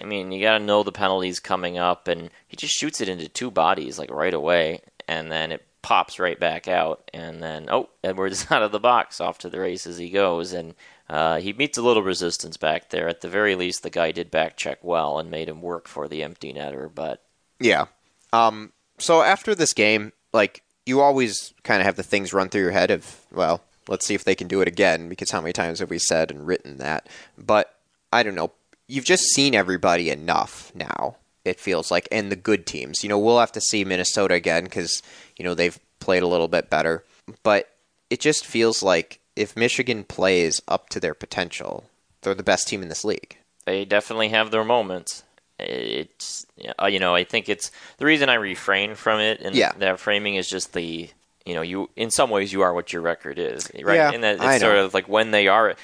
[0.00, 3.08] I mean, you got to know the penalties coming up, and he just shoots it
[3.08, 7.66] into two bodies like right away, and then it pops right back out, and then
[7.70, 10.74] oh, Edwards is out of the box, off to the races as he goes, and
[11.08, 13.08] uh, he meets a little resistance back there.
[13.08, 16.06] At the very least, the guy did back check well and made him work for
[16.06, 17.22] the empty netter, but
[17.58, 17.86] Yeah.
[18.32, 22.62] Um, so after this game, like you always kind of have the things run through
[22.62, 25.52] your head of, well, let's see if they can do it again because how many
[25.52, 27.08] times have we said and written that?
[27.38, 27.74] But
[28.12, 28.52] I don't know.
[28.86, 31.16] You've just seen everybody enough now.
[31.44, 33.02] It feels like, and the good teams.
[33.02, 35.02] You know, we'll have to see Minnesota again because
[35.36, 37.04] you know they've played a little bit better.
[37.42, 37.70] But
[38.10, 41.84] it just feels like if Michigan plays up to their potential,
[42.20, 43.38] they're the best team in this league.
[43.64, 45.22] they definitely have their moments.
[45.62, 46.46] It's
[46.80, 49.72] uh, you know I think it's the reason I refrain from it and Yeah.
[49.78, 51.08] that framing is just the
[51.46, 54.22] you know you in some ways you are what your record is right Yeah, and
[54.22, 54.84] that it's I sort know.
[54.84, 55.74] of like when they are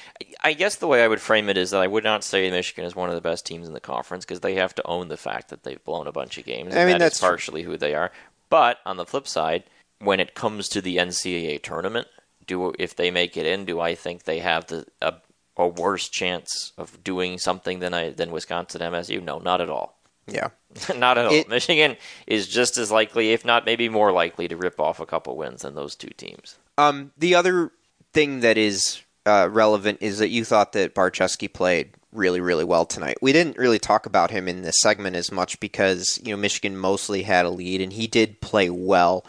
[0.43, 2.85] I guess the way I would frame it is that I would not say Michigan
[2.85, 5.17] is one of the best teams in the conference because they have to own the
[5.17, 7.75] fact that they've blown a bunch of games and I mean, that that's partially who
[7.77, 8.11] they are
[8.49, 9.63] but on the flip side
[9.99, 12.07] when it comes to the NCAA tournament
[12.45, 15.15] do if they make it in, do I think they have the a,
[15.57, 19.23] a worse chance of doing something than I than Wisconsin MSU?
[19.23, 19.97] No, not at all.
[20.27, 20.49] Yeah.
[20.95, 21.33] not at all.
[21.33, 25.05] It- Michigan is just as likely, if not maybe more likely, to rip off a
[25.05, 26.57] couple wins than those two teams.
[26.77, 27.71] Um, the other
[28.13, 32.85] thing that is uh, relevant is that you thought that Barczewski played really, really well
[32.85, 33.17] tonight.
[33.21, 36.77] We didn't really talk about him in this segment as much because you know Michigan
[36.77, 39.25] mostly had a lead, and he did play well,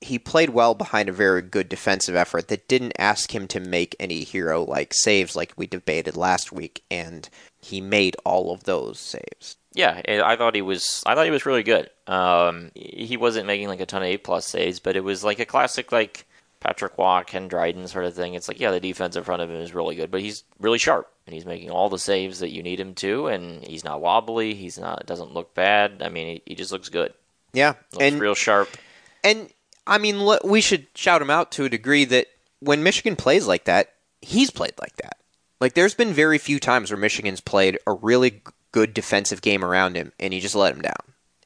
[0.00, 3.94] he played well behind a very good defensive effort that didn't ask him to make
[4.00, 7.28] any hero like saves like we debated last week, and
[7.60, 9.56] he made all of those saves.
[9.72, 11.02] Yeah, I thought he was.
[11.06, 11.90] I thought he was really good.
[12.06, 15.38] Um, he wasn't making like a ton of A plus saves, but it was like
[15.38, 16.26] a classic like
[16.60, 18.34] Patrick Roy, Ken Dryden sort of thing.
[18.34, 20.78] It's like yeah, the defense in front of him is really good, but he's really
[20.78, 24.00] sharp and he's making all the saves that you need him to, and he's not
[24.00, 24.54] wobbly.
[24.54, 26.02] He's not doesn't look bad.
[26.02, 27.12] I mean, he, he just looks good.
[27.52, 28.76] Yeah, Looks and real sharp.
[29.22, 29.48] And
[29.86, 32.26] I mean, we should shout him out to a degree that
[32.60, 35.16] when Michigan plays like that, he's played like that.
[35.60, 39.96] Like, there's been very few times where Michigan's played a really good defensive game around
[39.96, 40.94] him, and he just let him down.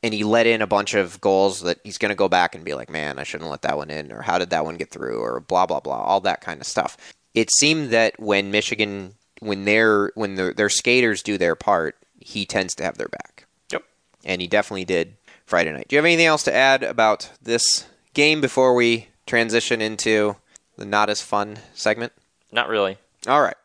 [0.03, 2.65] And he let in a bunch of goals that he's going to go back and
[2.65, 4.91] be like, man, I shouldn't let that one in, or how did that one get
[4.91, 6.97] through, or blah, blah, blah, all that kind of stuff.
[7.33, 12.47] It seemed that when Michigan, when their when their, their skaters do their part, he
[12.47, 13.83] tends to have their back Yep.
[14.25, 15.17] and he definitely did
[15.47, 15.89] Friday night.
[15.89, 20.37] Do you have anything else to add about this game before we transition into
[20.77, 22.13] the not as fun segment?
[22.51, 22.97] Not really.
[23.27, 23.57] All right.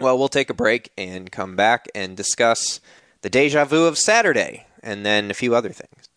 [0.00, 2.80] Well, we'll take a break and come back and discuss
[3.22, 6.08] the deja vu of Saturday and then a few other things.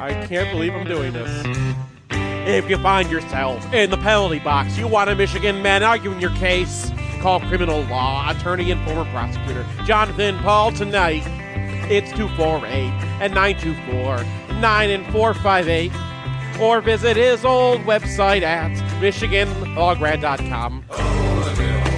[0.00, 1.46] I can't believe I'm doing this.
[2.48, 6.30] If you find yourself in the penalty box, you want a Michigan man arguing your
[6.36, 11.22] case, call criminal law attorney and former prosecutor Jonathan Paul tonight.
[11.90, 12.70] It's 248
[13.20, 14.24] and 924
[14.60, 15.92] 9 and 458.
[16.60, 20.84] Or visit his old website at MichiganLawgrad.com.
[20.88, 21.89] No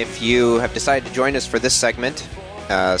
[0.00, 2.26] If you have decided to join us for this segment,
[2.70, 2.96] uh,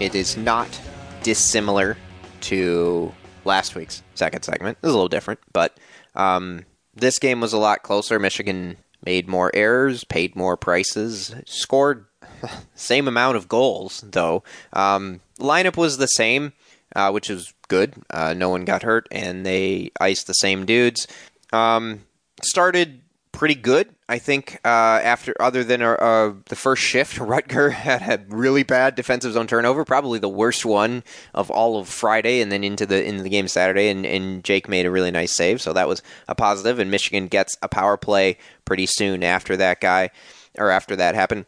[0.00, 0.80] it is not
[1.22, 1.96] dissimilar
[2.40, 4.76] to last week's second segment.
[4.78, 5.78] It's a little different, but
[6.16, 8.18] um, this game was a lot closer.
[8.18, 12.06] Michigan made more errors, paid more prices, scored
[12.74, 14.42] same amount of goals, though.
[14.72, 16.52] Um, lineup was the same,
[16.96, 17.94] uh, which is good.
[18.10, 21.06] Uh, no one got hurt, and they iced the same dudes.
[21.52, 22.06] Um,
[22.42, 23.02] started
[23.40, 24.60] pretty good, I think.
[24.66, 29.32] Uh, after other than uh, uh, the first shift, Rutger had a really bad defensive
[29.32, 33.22] zone turnover, probably the worst one of all of Friday, and then into the into
[33.22, 33.88] the game Saturday.
[33.88, 36.78] And, and Jake made a really nice save, so that was a positive.
[36.78, 40.10] And Michigan gets a power play pretty soon after that guy,
[40.58, 41.46] or after that happened.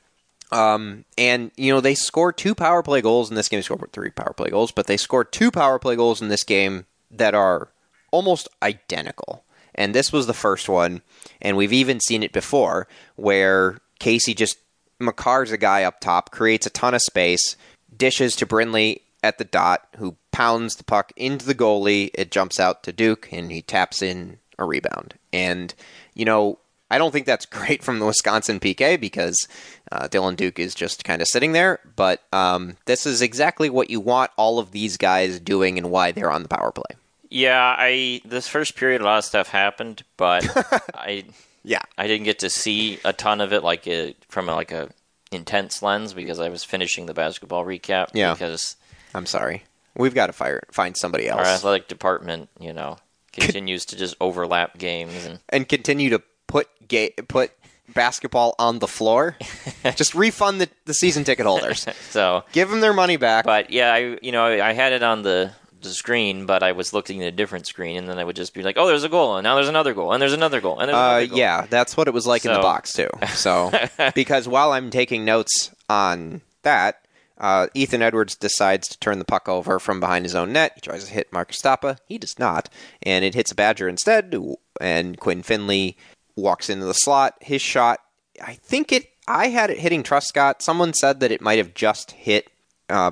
[0.50, 3.58] Um, and you know they score two power play goals in this game.
[3.58, 6.42] They scored three power play goals, but they score two power play goals in this
[6.42, 7.68] game that are
[8.10, 9.44] almost identical.
[9.74, 11.02] And this was the first one,
[11.40, 14.58] and we've even seen it before where Casey just
[15.00, 17.56] Makars a guy up top, creates a ton of space,
[17.96, 22.10] dishes to Brinley at the dot, who pounds the puck into the goalie.
[22.14, 25.14] It jumps out to Duke, and he taps in a rebound.
[25.32, 25.74] And
[26.14, 26.58] you know,
[26.90, 29.48] I don't think that's great from the Wisconsin PK because
[29.90, 31.80] uh, Dylan Duke is just kind of sitting there.
[31.96, 36.12] But um, this is exactly what you want all of these guys doing and why
[36.12, 36.96] they're on the power play.
[37.32, 40.46] Yeah, I this first period a lot of stuff happened, but
[40.94, 41.24] I
[41.64, 41.82] Yeah.
[41.96, 44.90] I didn't get to see a ton of it like a, from a, like a
[45.30, 48.08] intense lens because I was finishing the basketball recap.
[48.12, 48.34] Yeah.
[48.34, 48.76] Because
[49.14, 49.64] I'm sorry.
[49.96, 51.40] We've got to fire find somebody else.
[51.40, 52.98] our athletic department, you know,
[53.32, 57.52] continues to just overlap games and and continue to put ga- put
[57.94, 59.36] basketball on the floor.
[59.96, 61.86] just refund the, the season ticket holders.
[62.10, 62.44] so.
[62.52, 63.44] Give them their money back.
[63.44, 65.52] But yeah, I you know I had it on the
[65.90, 68.62] screen, but I was looking at a different screen, and then I would just be
[68.62, 70.88] like, "Oh, there's a goal, and now there's another goal, and there's another goal, and
[70.88, 73.08] there's Uh, another goal." yeah, that's what it was like in the box too.
[73.34, 73.70] So
[74.14, 77.04] because while I'm taking notes on that,
[77.38, 80.72] uh, Ethan Edwards decides to turn the puck over from behind his own net.
[80.76, 81.98] He tries to hit Marcus Estapa.
[82.06, 82.68] He does not,
[83.02, 84.34] and it hits a Badger instead.
[84.80, 85.96] And Quinn Finley
[86.36, 87.34] walks into the slot.
[87.40, 88.00] His shot,
[88.42, 89.08] I think it.
[89.28, 90.62] I had it hitting Truscott.
[90.62, 92.48] Someone said that it might have just hit
[92.92, 93.10] uh,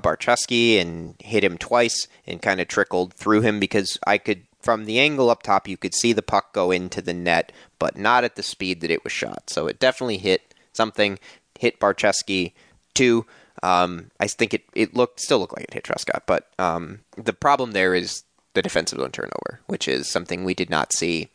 [0.78, 5.00] and hit him twice and kind of trickled through him because I could, from the
[5.00, 8.36] angle up top, you could see the puck go into the net, but not at
[8.36, 9.48] the speed that it was shot.
[9.48, 11.18] So it definitely hit something,
[11.58, 12.52] hit Barczewski
[12.94, 13.24] too.
[13.62, 17.32] Um, I think it, it looked still looked like it hit Truscott, but um, the
[17.32, 21.28] problem there is the defensive zone turnover, which is something we did not see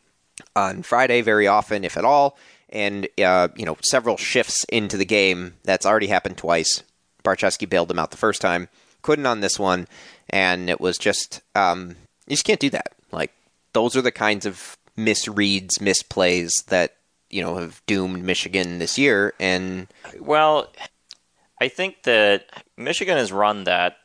[0.55, 2.37] on Friday very often, if at all.
[2.69, 6.83] And uh, you know, several shifts into the game, that's already happened twice.
[7.25, 8.69] Barczewski bailed him out the first time,
[9.01, 9.87] couldn't on this one,
[10.29, 11.95] and it was just um,
[12.27, 12.93] you just can't do that.
[13.11, 13.33] Like
[13.73, 16.95] those are the kinds of misreads, misplays that
[17.29, 19.33] you know have doomed Michigan this year.
[19.39, 19.87] And
[20.19, 20.71] Well,
[21.59, 22.45] I think that
[22.77, 23.97] Michigan has run that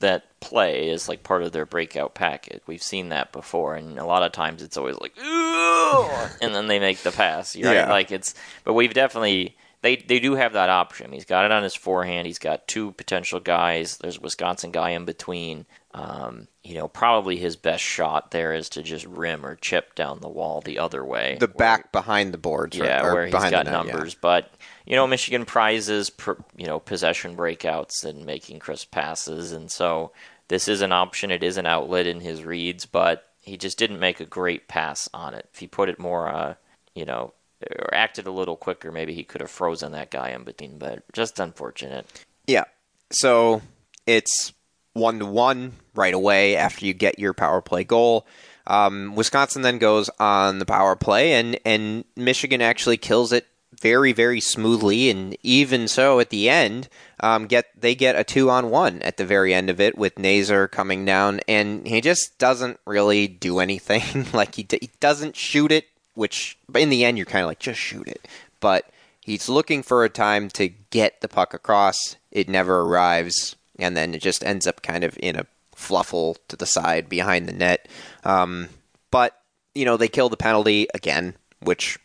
[0.00, 2.62] that play as like part of their breakout packet.
[2.66, 6.08] We've seen that before, and a lot of times it's always like, "Ooh,"
[6.42, 7.56] and then they make the pass.
[7.56, 7.64] Right?
[7.74, 7.90] Yeah.
[7.90, 11.12] Like it's, but we've definitely they they do have that option.
[11.12, 12.26] He's got it on his forehand.
[12.26, 13.98] He's got two potential guys.
[13.98, 15.66] There's a Wisconsin guy in between.
[15.92, 20.20] Um, you know, probably his best shot there is to just rim or chip down
[20.20, 21.36] the wall the other way.
[21.38, 23.92] the where- back behind the boards, yeah, or where he's behind got the net, yeah.
[23.92, 24.14] numbers.
[24.14, 24.50] But
[24.86, 30.12] you know, Michigan prizes per, you know possession breakouts and making crisp passes, and so
[30.48, 31.30] this is an option.
[31.30, 35.10] It is an outlet in his reads, but he just didn't make a great pass
[35.12, 35.46] on it.
[35.52, 36.54] If he put it more, uh,
[36.94, 37.34] you know,
[37.78, 40.78] or acted a little quicker, maybe he could have frozen that guy in between.
[40.78, 42.06] But just unfortunate.
[42.46, 42.64] Yeah.
[43.10, 43.62] So
[44.06, 44.52] it's
[44.92, 48.26] one to one right away after you get your power play goal.
[48.66, 53.46] Um, Wisconsin then goes on the power play, and and Michigan actually kills it
[53.80, 56.88] very very smoothly, and even so at the end,
[57.20, 60.18] um, get they get a two on one at the very end of it with
[60.18, 64.26] Nazar coming down, and he just doesn't really do anything.
[64.32, 67.58] like he, d- he doesn't shoot it, which in the end you're kind of like
[67.58, 68.26] just shoot it,
[68.60, 72.16] but he's looking for a time to get the puck across.
[72.30, 76.56] It never arrives, and then it just ends up kind of in a fluffle to
[76.56, 77.88] the side behind the net.
[78.24, 78.68] Um,
[79.10, 79.40] but
[79.74, 81.98] you know they kill the penalty again, which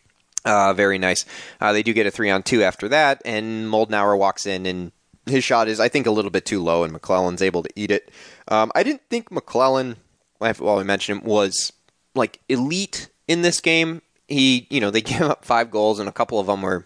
[0.44, 1.24] uh, very nice.
[1.60, 4.92] Uh, they do get a three on two after that, and Moldenhauer walks in and.
[5.26, 7.90] His shot is, I think, a little bit too low, and McClellan's able to eat
[7.90, 8.10] it.
[8.48, 9.96] Um, I didn't think McClellan,
[10.38, 11.72] while we mentioned him, was
[12.14, 14.02] like elite in this game.
[14.28, 16.84] He, you know, they gave up five goals, and a couple of them were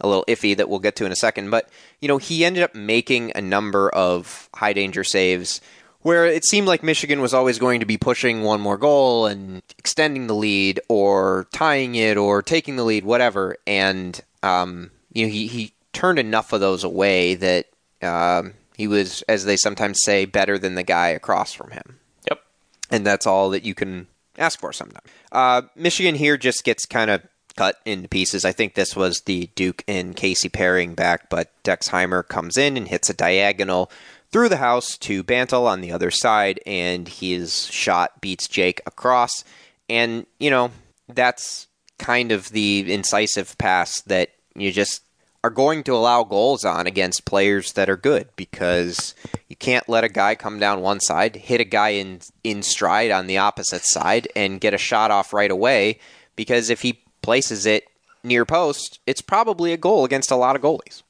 [0.00, 1.50] a little iffy that we'll get to in a second.
[1.50, 1.68] But
[2.00, 5.60] you know, he ended up making a number of high danger saves
[6.00, 9.62] where it seemed like Michigan was always going to be pushing one more goal and
[9.78, 13.56] extending the lead, or tying it, or taking the lead, whatever.
[13.66, 17.66] And um, you know, he he turned enough of those away that
[18.02, 22.42] um, he was, as they sometimes say, better than the guy across from him Yep.
[22.90, 24.06] and that's all that you can
[24.42, 25.06] ask for sometimes.
[25.30, 27.22] Uh, Michigan here just gets kind of
[27.56, 28.44] cut into pieces.
[28.44, 32.88] I think this was the Duke and Casey pairing back, but Dexheimer comes in and
[32.88, 33.90] hits a diagonal
[34.30, 39.44] through the house to Bantle on the other side, and his shot beats Jake across.
[39.88, 40.70] And, you know,
[41.08, 41.66] that's
[41.98, 45.02] kind of the incisive pass that you just
[45.44, 49.14] are going to allow goals on against players that are good because
[49.48, 53.10] you can't let a guy come down one side, hit a guy in in stride
[53.10, 55.98] on the opposite side, and get a shot off right away.
[56.36, 57.84] Because if he places it
[58.22, 61.02] near post, it's probably a goal against a lot of goalies.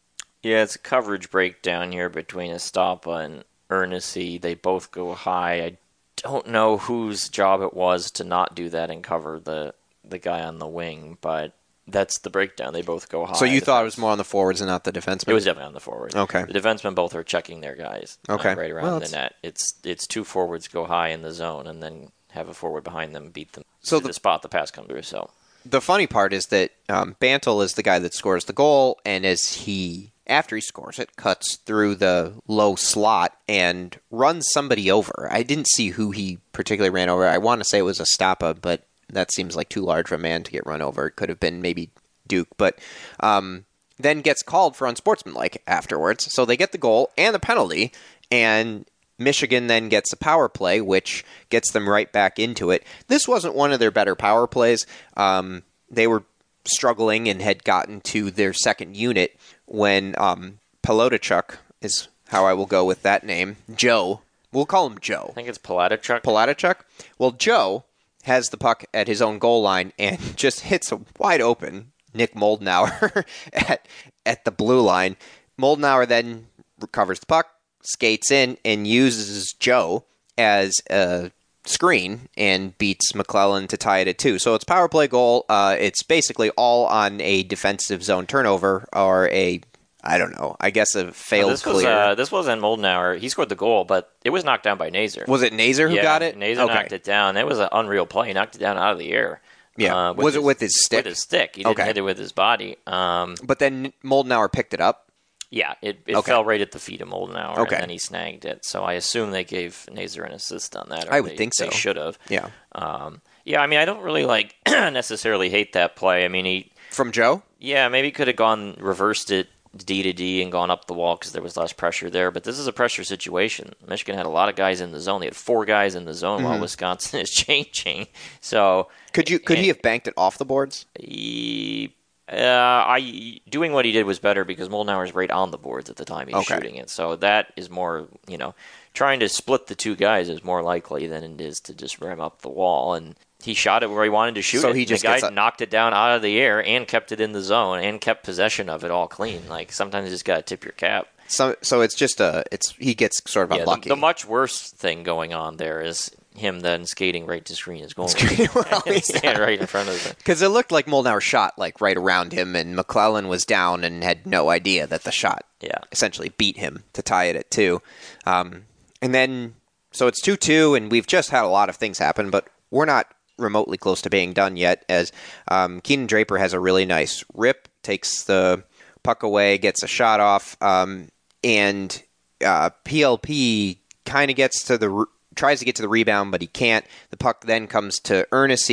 [0.42, 4.14] Yeah, it's a coverage breakdown here between Estapa and Ernest.
[4.14, 5.62] They both go high.
[5.62, 5.76] I
[6.16, 10.42] don't know whose job it was to not do that and cover the the guy
[10.42, 11.52] on the wing, but
[11.86, 12.72] that's the breakdown.
[12.72, 13.34] They both go high.
[13.34, 15.28] So you thought it was more on the forwards and not the defensemen.
[15.28, 16.14] It was definitely on the forward.
[16.14, 16.44] Okay.
[16.44, 18.18] The defensemen both are checking their guys.
[18.28, 18.54] uh, Okay.
[18.54, 19.34] right around Well, the net.
[19.42, 23.14] It's it's two forwards go high in the zone and then have a forward behind
[23.14, 25.02] them beat them So to the- the spot the pass comes through.
[25.02, 25.30] So
[25.66, 29.24] the funny part is that um, Bantle is the guy that scores the goal, and
[29.26, 35.28] as he after he scores it, cuts through the low slot and runs somebody over.
[35.30, 37.26] I didn't see who he particularly ran over.
[37.26, 40.22] I want to say it was Estapa, but that seems like too large of a
[40.22, 41.06] man to get run over.
[41.06, 41.90] It could have been maybe
[42.26, 42.78] Duke, but
[43.20, 43.64] um,
[43.98, 46.32] then gets called for unsportsmanlike afterwards.
[46.32, 47.92] So they get the goal and the penalty,
[48.30, 48.86] and
[49.18, 52.84] Michigan then gets a power play, which gets them right back into it.
[53.08, 54.86] This wasn't one of their better power plays.
[55.16, 56.24] Um, they were
[56.64, 62.66] struggling and had gotten to their second unit when um, Pelotachuk is how I will
[62.66, 63.56] go with that name.
[63.74, 65.28] Joe We'll call him Joe.
[65.30, 66.22] I think it's Palatachuk.
[66.22, 66.76] Palatachuk.
[67.18, 67.84] Well, Joe
[68.22, 72.34] has the puck at his own goal line and just hits a wide open Nick
[72.34, 73.86] Moldenhauer at
[74.24, 75.16] at the blue line.
[75.60, 76.46] Moldenhauer then
[76.80, 77.48] recovers the puck,
[77.82, 80.04] skates in, and uses Joe
[80.38, 81.30] as a
[81.64, 84.38] screen and beats McClellan to tie it at two.
[84.38, 85.44] So it's power play goal.
[85.48, 89.60] Uh, it's basically all on a defensive zone turnover or a
[90.04, 90.56] I don't know.
[90.60, 91.88] I guess a failed this was clear.
[91.92, 93.18] uh, this wasn't Moldenhauer.
[93.18, 95.24] He scored the goal, but it was knocked down by Nazar.
[95.28, 96.36] was it Nazar who yeah, got it?
[96.36, 96.74] Nazar okay.
[96.74, 97.36] knocked it down.
[97.36, 98.28] It was an unreal play.
[98.28, 99.40] He knocked it down out of the air.
[99.76, 100.10] Yeah.
[100.10, 100.98] Uh, Was it with his stick?
[100.98, 101.56] With his stick.
[101.56, 101.86] He didn't Okay.
[101.86, 102.76] hit it with his body.
[102.86, 105.10] Um, But then Moldenhauer picked it up.
[105.50, 106.30] yeah, it, it Okay.
[106.32, 107.76] fell right at the feet of Moldenhauer, Okay.
[107.76, 108.64] and then he snagged it.
[108.66, 111.10] So I assume they gave Nazar an assist on that.
[111.12, 111.66] I would they- think so.
[111.66, 112.18] They should have.
[112.28, 112.48] Yeah.
[112.74, 116.24] Um, yeah, I mean, I don't really like necessarily hate that play.
[116.24, 117.42] I mean, he From Joe?
[117.58, 121.16] yeah, maybe could have gone reversed it D to D and gone up the wall
[121.16, 122.30] because there was less pressure there.
[122.30, 123.72] But this is a pressure situation.
[123.88, 125.20] Michigan had a lot of guys in the zone.
[125.20, 126.48] They had four guys in the zone Mm-hmm.
[126.50, 128.08] while Wisconsin is changing.
[128.40, 130.86] So Could you could he have banked it off the boards?
[130.98, 131.94] he,
[132.30, 135.90] uh, I doing what he did was better because Moldenhauer is right on the boards
[135.90, 136.54] at the time he's Okay.
[136.54, 136.88] shooting it.
[136.90, 138.54] So that is more, you know,
[138.94, 142.20] trying to split the two guys is more likely than it is to just ram
[142.20, 142.94] up the wall.
[142.94, 144.76] And he shot it where he wanted to shoot So it.
[144.76, 147.32] he just the guy knocked it down out of the air and kept it in
[147.32, 149.48] the zone and kept possession of it all clean.
[149.48, 151.08] Like sometimes you just got to tip your cap.
[151.28, 153.88] So so it's just a it's he gets sort of Yeah, the, unlucky.
[153.88, 157.92] the much worse thing going on there is him then skating right to screen his
[157.94, 158.08] goal.
[158.54, 160.16] Well, stand right in front of it.
[160.18, 164.02] Because it looked like Moldenhauer shot like right around him, and McClellan was down and
[164.02, 165.78] had no idea that the shot Yeah.
[165.90, 167.82] essentially beat him to tie it at two.
[168.26, 168.64] Um,
[169.02, 169.54] and then
[169.90, 172.86] so it's two two, and we've just had a lot of things happen, but we're
[172.86, 173.06] not
[173.38, 174.84] remotely close to being done yet.
[174.88, 175.12] As
[175.48, 178.64] um, Kienan Draper has a really nice rip, takes the
[179.02, 181.08] puck away, gets a shot off, um,
[181.42, 182.02] and
[182.44, 186.40] uh, PLP kind of gets to the r- tries to get to the rebound, but
[186.40, 186.84] he can't.
[187.10, 188.70] The puck then comes to Ernest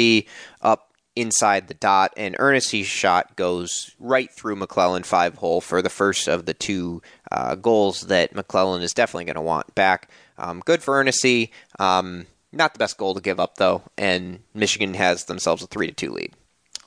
[0.61, 5.89] up inside the dot, and Ernest's shot goes right through McClellan five hole for the
[5.89, 7.01] first of the two
[7.31, 10.09] uh, goals that McClellan is definitely going to want back.
[10.37, 11.25] Um, good for Ernest.
[11.79, 15.87] Um, not the best goal to give up though, and Michigan has themselves a three
[15.87, 16.33] to two lead.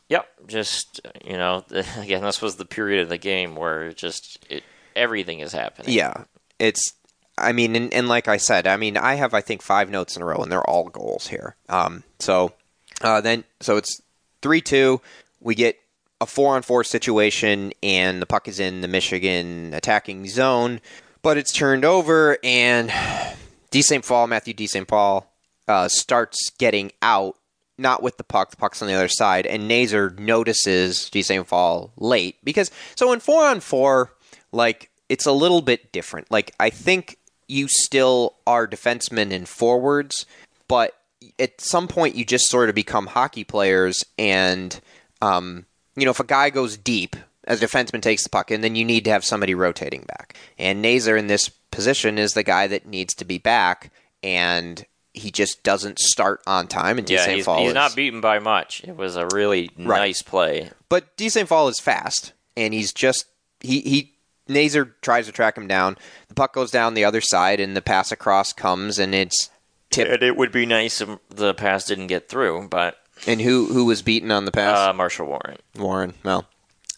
[0.08, 1.64] Yep, just you know,
[1.98, 5.92] again, this was the period of the game where just it, everything is happening.
[5.92, 6.24] Yeah,
[6.58, 6.94] it's.
[7.38, 10.16] I mean, and, and like I said, I mean, I have I think five notes
[10.16, 11.56] in a row, and they're all goals here.
[11.68, 12.52] Um, so
[13.00, 14.02] uh, then, so it's
[14.42, 15.00] three two.
[15.40, 15.78] We get
[16.20, 20.80] a four on four situation, and the puck is in the Michigan attacking zone,
[21.22, 22.92] but it's turned over, and
[23.70, 23.80] D.
[23.80, 24.06] St.
[24.06, 24.66] Paul, Matthew D.
[24.66, 24.86] St.
[24.86, 25.31] Paul,
[25.72, 27.36] uh, starts getting out.
[27.78, 31.10] Not with the puck, the puck's on the other side, and Nazar notices.
[31.12, 31.48] St.
[31.48, 34.12] Paul late because so in four on four,
[34.52, 36.30] like it's a little bit different.
[36.30, 37.16] Like I think
[37.48, 40.26] you still are defensemen and forwards,
[40.68, 40.94] but
[41.38, 44.80] at some point you just sort of become hockey players and
[45.20, 45.66] um,
[45.96, 48.74] you know if a guy goes deep as a defenseman takes the puck and then
[48.74, 52.66] you need to have somebody rotating back and Nazar in this position is the guy
[52.66, 53.92] that needs to be back
[54.22, 54.84] and
[55.14, 58.82] he just doesn't start on time and yeah, he's, he's not beaten by much.
[58.84, 60.70] It was a really nice play.
[60.88, 61.28] but D.
[61.28, 61.48] St.
[61.48, 63.26] Paul is fast, and he's just
[63.60, 64.12] he he
[64.48, 65.96] Nazar tries to track him down.
[66.28, 69.50] The puck goes down the other side, and the pass across comes, and it's
[69.90, 70.10] tipped.
[70.10, 72.96] And it would be nice if the pass didn't get through, but
[73.26, 74.78] And who who was beaten on the pass?
[74.78, 75.58] uh, Marshall Warren.
[75.76, 76.14] Warren.
[76.24, 76.46] Well,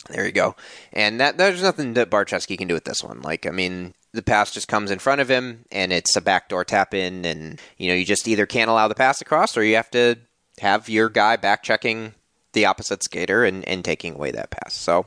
[0.09, 0.55] there you go.
[0.93, 3.21] And that there's nothing that Barczewski can do with this one.
[3.23, 6.65] Like I mean, the pass just comes in front of him, and it's a backdoor
[6.65, 9.75] tap in, and you know you just either can't allow the pass across, or you
[9.75, 10.17] have to
[10.61, 12.15] have your guy back checking
[12.53, 14.73] the opposite skater and, and taking away that pass.
[14.73, 15.07] So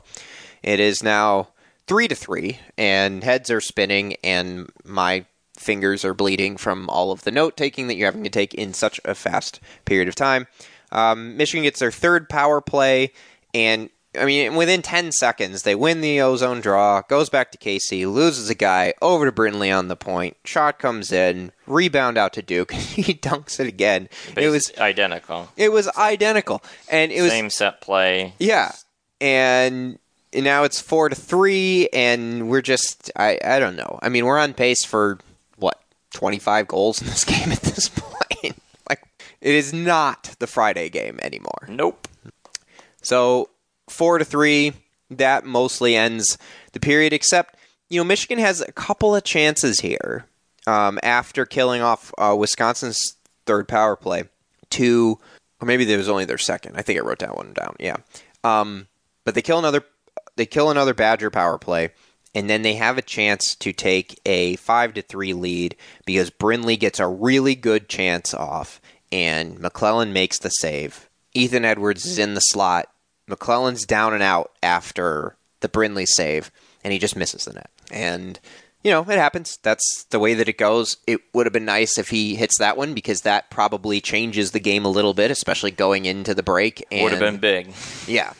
[0.62, 1.48] it is now
[1.86, 5.24] three to three, and heads are spinning, and my
[5.56, 8.74] fingers are bleeding from all of the note taking that you're having to take in
[8.74, 10.46] such a fast period of time.
[10.92, 13.12] Um, Michigan gets their third power play,
[13.54, 13.88] and
[14.18, 18.48] I mean, within 10 seconds, they win the ozone draw, goes back to Casey, loses
[18.48, 22.72] a guy, over to Brindley on the point, shot comes in, rebound out to Duke,
[22.72, 24.08] he dunks it again.
[24.36, 25.50] It was identical.
[25.56, 28.32] it was identical, and it was Same set play.
[28.38, 28.72] yeah,
[29.20, 29.98] and
[30.34, 33.98] now it's four to three, and we're just I I don't know.
[34.02, 35.18] I mean, we're on pace for
[35.56, 35.80] what
[36.12, 38.56] twenty five goals in this game at this point.
[38.88, 39.02] like
[39.40, 41.66] it is not the Friday game anymore.
[41.68, 42.08] Nope.
[43.02, 43.48] So
[43.90, 44.72] four to three,
[45.10, 46.38] that mostly ends
[46.72, 47.12] the period.
[47.12, 47.56] Except
[47.88, 50.26] you know, Michigan has a couple of chances here
[50.66, 53.16] um, after killing off uh, Wisconsin's
[53.46, 54.24] third power play
[54.70, 55.18] to,
[55.60, 56.76] or maybe it was only their second.
[56.76, 57.76] I think I wrote that one down.
[57.80, 57.96] Yeah,
[58.44, 58.88] um,
[59.24, 59.84] but they kill another.
[60.36, 61.90] They kill another Badger power play,
[62.34, 65.76] and then they have a chance to take a five to three lead
[66.06, 68.80] because Brindley gets a really good chance off,
[69.10, 71.08] and McClellan makes the save.
[71.34, 72.88] Ethan Edwards is in the slot.
[73.28, 76.50] McClellan's down and out after the Brindley save,
[76.84, 77.70] and he just misses the net.
[77.90, 78.38] And
[78.84, 79.58] you know, it happens.
[79.62, 80.98] That's the way that it goes.
[81.06, 84.60] It would have been nice if he hits that one because that probably changes the
[84.60, 86.86] game a little bit, especially going into the break.
[86.92, 87.72] And, Would have been big.
[88.06, 88.32] yeah.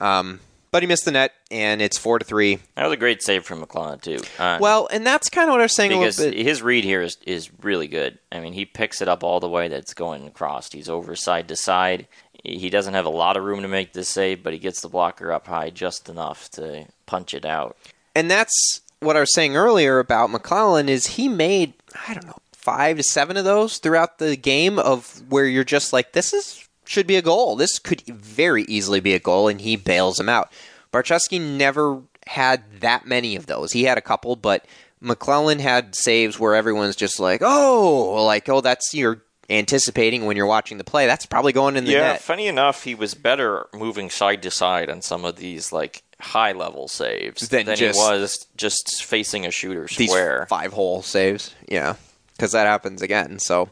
[0.00, 0.40] Um,
[0.72, 2.58] but he missed the net, and it's four to three.
[2.74, 4.18] That was a great save from McClellan too.
[4.40, 6.44] Uh, Well, and that's kind of what I was saying a because little bit.
[6.44, 8.18] his read here is, is really good.
[8.32, 10.72] I mean, he picks it up all the way that's going across.
[10.72, 12.08] He's over side to side.
[12.44, 14.88] He doesn't have a lot of room to make this save, but he gets the
[14.88, 17.76] blocker up high just enough to punch it out.
[18.14, 21.74] and that's what I was saying earlier about McClellan is he made
[22.08, 25.92] I don't know five to seven of those throughout the game of where you're just
[25.92, 27.56] like this is should be a goal.
[27.56, 30.52] This could very easily be a goal, and he bails him out.
[30.92, 33.72] Barczewski never had that many of those.
[33.72, 34.66] He had a couple, but
[35.00, 40.46] McClellan had saves where everyone's just like, oh, like oh, that's you're anticipating when you're
[40.46, 41.06] watching the play.
[41.06, 42.22] That's probably going in the yeah, net.
[42.22, 46.52] funny enough, he was better moving side to side on some of these like high
[46.52, 50.46] level saves Than than he was just facing a shooter these square.
[50.48, 51.54] five hole saves.
[51.68, 51.96] Yeah,
[52.36, 53.38] because that happens again.
[53.38, 53.70] So,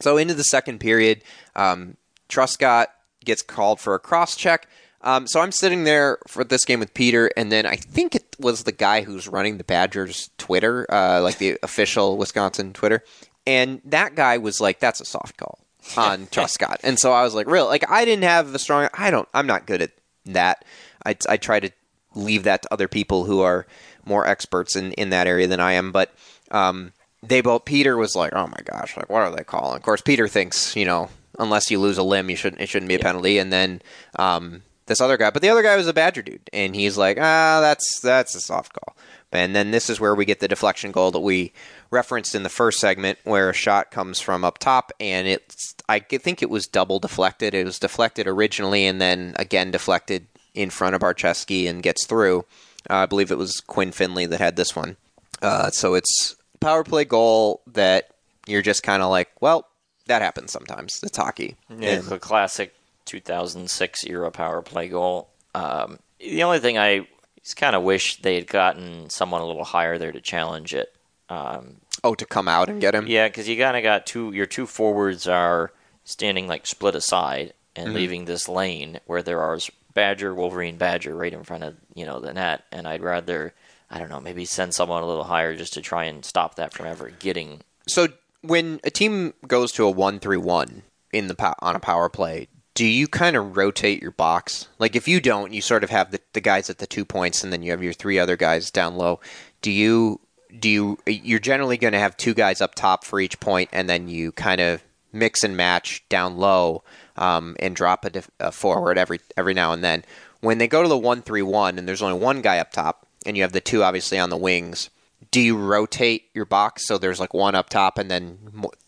[0.00, 1.22] so into the second period,
[1.54, 1.96] um,
[2.28, 2.86] Truscott
[3.24, 4.68] gets called for a cross check.
[5.02, 8.36] Um, so I'm sitting there for this game with Peter, and then I think it
[8.38, 13.02] was the guy who's running the Badgers Twitter, uh, like the official Wisconsin Twitter,
[13.46, 15.58] and that guy was like, "That's a soft call
[15.96, 18.88] on Truscott," and so I was like, "Real?" Like I didn't have the strong.
[18.94, 19.28] I don't.
[19.34, 19.92] I'm not good at
[20.26, 20.64] that.
[21.04, 21.70] I, I try to
[22.14, 23.66] leave that to other people who are
[24.04, 25.92] more experts in, in that area than I am.
[25.92, 26.12] But
[26.50, 29.82] um, they both Peter was like, "Oh my gosh, like what are they calling?" Of
[29.82, 32.94] course, Peter thinks you know unless you lose a limb, you shouldn't it shouldn't be
[32.94, 33.38] a penalty.
[33.38, 33.82] And then
[34.18, 37.18] um, this other guy, but the other guy was a Badger dude, and he's like,
[37.18, 38.96] "Ah, that's that's a soft call."
[39.32, 41.52] And then this is where we get the deflection goal that we
[41.90, 45.98] referenced in the first segment, where a shot comes from up top, and it's I
[46.00, 47.54] think it was double deflected.
[47.54, 52.40] It was deflected originally, and then again deflected in front of Barczewski and gets through.
[52.88, 54.96] Uh, I believe it was Quinn Finley that had this one.
[55.42, 58.10] Uh, so it's power play goal that
[58.46, 59.66] you're just kind of like, well,
[60.06, 61.00] that happens sometimes.
[61.02, 61.56] It's hockey.
[61.68, 62.74] Yeah, And- the classic
[63.04, 65.28] 2006 era power play goal.
[65.54, 67.06] Um, the only thing I
[67.42, 70.94] just kind of wish they had gotten someone a little higher there to challenge it.
[71.30, 73.06] Um, oh, to come out and get him.
[73.06, 74.32] yeah, because you kind of got two.
[74.32, 75.72] Your two forwards are
[76.04, 77.96] standing like split aside and Mm-hmm.
[77.96, 79.58] leaving this lane where there are
[79.94, 83.54] Badger, Wolverine, Badger right in front of you know the net, and I'd rather.
[83.92, 86.72] I don't know, maybe send someone a little higher just to try and stop that
[86.72, 88.06] from ever getting So
[88.40, 92.84] when a team goes to a one-three-one in the pow- on a power play, do
[92.86, 94.68] you kind of rotate your box?
[94.78, 97.42] Like if you don't, you sort of have the, the guys at the two points,
[97.42, 99.18] and then you have your three other guys down low.
[99.60, 100.20] Do you
[100.58, 103.88] do you you're generally going to have two guys up top for each point, and
[103.88, 104.82] then you kind of
[105.12, 106.82] mix and match down low
[107.16, 110.04] um, and drop a, def- a forward every every now and then.
[110.40, 113.42] When they go to the one-three-one, and there's only one guy up top, and you
[113.42, 114.88] have the two obviously on the wings
[115.30, 118.38] do you rotate your box so there's like one up top and then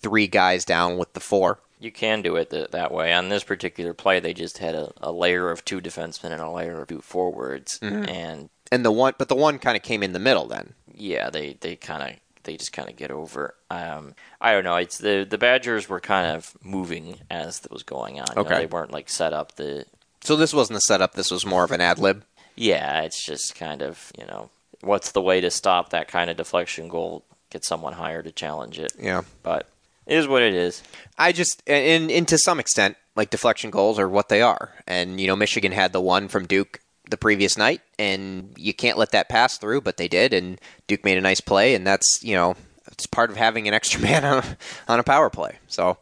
[0.01, 1.61] three guys down with the four?
[1.79, 3.13] You can do it th- that way.
[3.13, 6.51] On this particular play, they just had a, a layer of two defensemen and a
[6.51, 10.13] layer of two forwards, and And the one, but the one kind of came in
[10.13, 10.75] the middle then.
[10.95, 13.55] Yeah, they they kind of they just kind of get over.
[13.70, 14.76] Um, I don't know.
[14.76, 18.26] It's the the Badgers were kind of moving as that was going on.
[18.30, 18.59] You know, Okay.
[18.61, 19.57] they weren't like set up.
[19.57, 19.86] The
[20.22, 21.14] So this wasn't a setup.
[21.14, 22.24] This was more of an ad lib.
[22.57, 26.36] yeah, it's just kind of you know what's the way to stop that kind of
[26.36, 27.24] deflection goal?
[27.51, 28.93] Get someone higher to challenge it.
[28.99, 29.22] Yeah.
[29.43, 29.68] But
[30.07, 30.82] it is what it is.
[31.16, 34.72] I just, and, and to some extent, like deflection goals are what they are.
[34.86, 36.80] And you know, Michigan had the one from Duke
[37.11, 41.05] the previous night, and you can't let that pass through, but they did, and Duke
[41.05, 42.55] made a nice play, and that's you know,
[42.89, 44.57] it's part of having an extra man on a,
[44.89, 45.59] on a power play.
[45.69, 45.99] So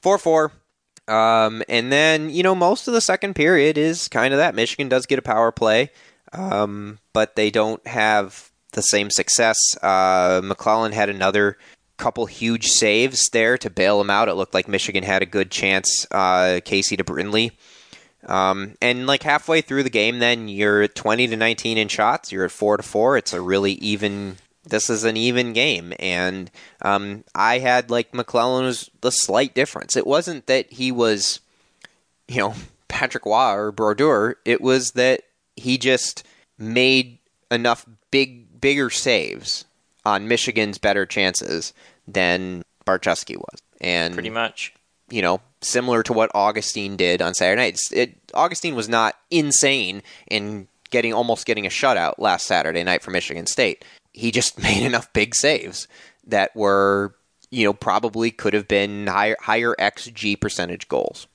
[0.00, 0.52] four four.
[1.08, 4.88] Um, and then you know most of the second period is kind of that Michigan
[4.88, 5.90] does get a power play,
[6.32, 9.56] um, but they don't have the same success.
[9.82, 11.58] Uh, McClellan had another
[11.96, 14.28] couple huge saves there to bail him out.
[14.28, 16.06] It looked like Michigan had a good chance.
[16.10, 17.52] Uh, Casey to Brindley.
[18.26, 22.32] Um, and like halfway through the game, then you're at 20 to 19 in shots.
[22.32, 23.16] You're at four to four.
[23.16, 24.36] It's a really even.
[24.68, 26.50] This is an even game, and
[26.82, 29.96] um, I had like McClellan was the slight difference.
[29.96, 31.38] It wasn't that he was,
[32.26, 32.54] you know,
[32.88, 34.34] Patrick Roy or Brodeur.
[34.44, 35.20] It was that
[35.54, 36.26] he just
[36.58, 37.18] made
[37.48, 39.66] enough big, bigger saves
[40.04, 41.72] on Michigan's better chances
[42.08, 44.74] than Barczewski was, and Pretty much.
[45.10, 47.78] you know, similar to what Augustine did on Saturday night.
[47.92, 53.10] It, Augustine was not insane in getting almost getting a shutout last Saturday night for
[53.10, 53.84] Michigan State.
[54.12, 55.88] He just made enough big saves
[56.26, 57.14] that were,
[57.50, 61.26] you know, probably could have been higher, higher XG percentage goals.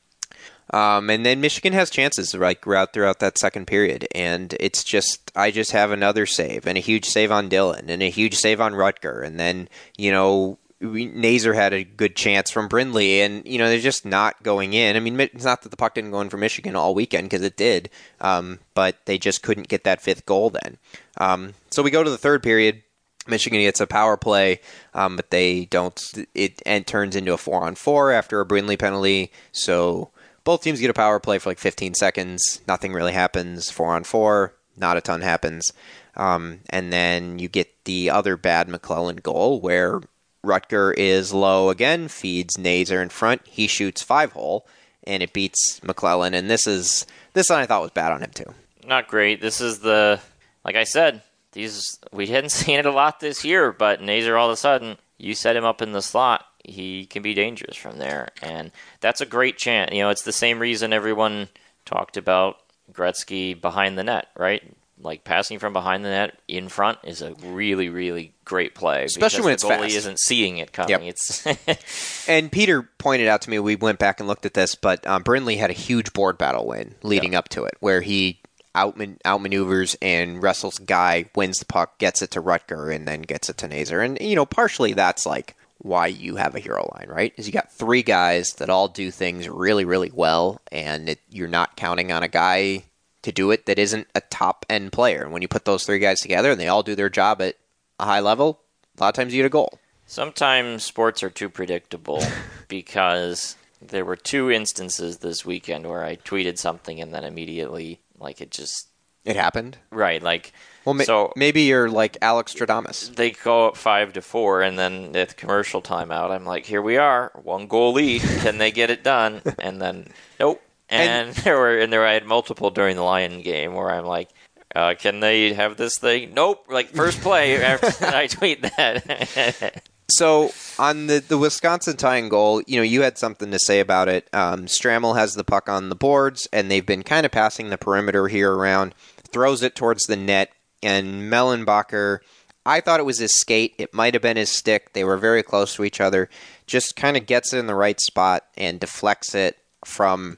[0.73, 5.29] Um, and then Michigan has chances like throughout throughout that second period, and it's just
[5.35, 8.61] I just have another save and a huge save on Dylan and a huge save
[8.61, 9.67] on Rutger, and then
[9.97, 14.41] you know Nazar had a good chance from Brindley, and you know they're just not
[14.41, 14.95] going in.
[14.95, 17.45] I mean, it's not that the puck didn't go in for Michigan all weekend because
[17.45, 20.77] it did, um, but they just couldn't get that fifth goal then.
[21.17, 22.81] Um, so we go to the third period.
[23.27, 24.59] Michigan gets a power play,
[24.95, 26.01] um, but they don't.
[26.33, 29.31] It and turns into a four on four after a Brindley penalty.
[29.51, 30.09] So
[30.43, 32.61] both teams get a power play for like 15 seconds.
[32.67, 33.69] Nothing really happens.
[33.69, 35.71] Four on four, not a ton happens.
[36.15, 40.01] Um, and then you get the other bad McClellan goal where
[40.45, 43.41] Rutger is low again, feeds Nazar in front.
[43.45, 44.65] He shoots five hole,
[45.05, 46.33] and it beats McClellan.
[46.33, 48.53] And this is this one I thought was bad on him too.
[48.85, 49.41] Not great.
[49.41, 50.19] This is the
[50.65, 51.21] like I said.
[51.53, 54.97] These we hadn't seen it a lot this year, but Nazar all of a sudden
[55.17, 58.29] you set him up in the slot he can be dangerous from there.
[58.41, 59.93] And that's a great chance.
[59.93, 61.49] You know, it's the same reason everyone
[61.85, 62.57] talked about
[62.91, 64.63] Gretzky behind the net, right?
[65.03, 69.03] Like passing from behind the net in front is a really, really great play.
[69.03, 69.95] Especially when it's the goalie fast.
[69.95, 70.89] isn't seeing it coming.
[70.89, 71.01] Yep.
[71.03, 75.05] It's And Peter pointed out to me, we went back and looked at this, but
[75.07, 78.39] um, Brindley had a huge board battle win leading up to it, where he
[78.75, 83.49] outman- outmaneuvers and wrestles guy, wins the puck, gets it to Rutger, and then gets
[83.49, 84.01] it to Nazar.
[84.01, 87.33] And, you know, partially that's like why you have a hero line, right?
[87.37, 91.47] Is you got three guys that all do things really, really well, and it, you're
[91.47, 92.83] not counting on a guy
[93.23, 95.23] to do it that isn't a top end player.
[95.23, 97.55] And when you put those three guys together and they all do their job at
[97.99, 98.59] a high level,
[98.97, 99.79] a lot of times you get a goal.
[100.07, 102.21] Sometimes sports are too predictable
[102.67, 108.41] because there were two instances this weekend where I tweeted something and then immediately, like,
[108.41, 108.87] it just
[109.25, 109.77] It happened.
[109.89, 110.51] right, like
[110.85, 113.15] Well, ma- so maybe you're like Alex Stradamus.
[113.15, 116.81] they go up five to four, and then at the commercial timeout, I'm like, here
[116.81, 118.21] we are, one goal lead.
[118.21, 119.41] Can they get it done?
[119.59, 120.07] And then
[120.39, 120.61] nope.
[120.91, 124.29] And, there were and there I had multiple during the Lion game where I'm like.
[124.73, 126.33] Uh, can they have this thing?
[126.33, 126.67] Nope.
[126.69, 129.83] Like first play after I tweet that.
[130.11, 134.09] So on the the Wisconsin tying goal, you know, you had something to say about
[134.09, 134.27] it.
[134.33, 137.77] Um, Stramel has the puck on the boards, and they've been kind of passing the
[137.77, 138.93] perimeter here around.
[139.31, 140.51] Throws it towards the net,
[140.83, 142.19] and Mellenbacher.
[142.65, 143.73] I thought it was his skate.
[143.77, 144.93] It might have been his stick.
[144.93, 146.29] They were very close to each other.
[146.67, 150.37] Just kind of gets it in the right spot and deflects it from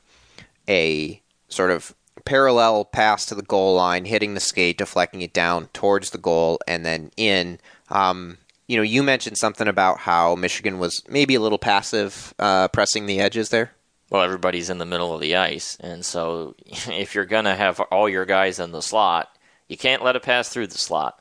[0.67, 1.93] a sort of
[2.25, 6.59] parallel pass to the goal line, hitting the skate, deflecting it down towards the goal,
[6.67, 7.59] and then in.
[7.89, 8.37] Um,
[8.67, 13.05] you know, you mentioned something about how Michigan was maybe a little passive, uh, pressing
[13.05, 13.71] the edges there.
[14.09, 18.07] well, everybody's in the middle of the ice, and so if you're gonna have all
[18.07, 19.37] your guys in the slot,
[19.67, 21.19] you can't let it pass through the slot.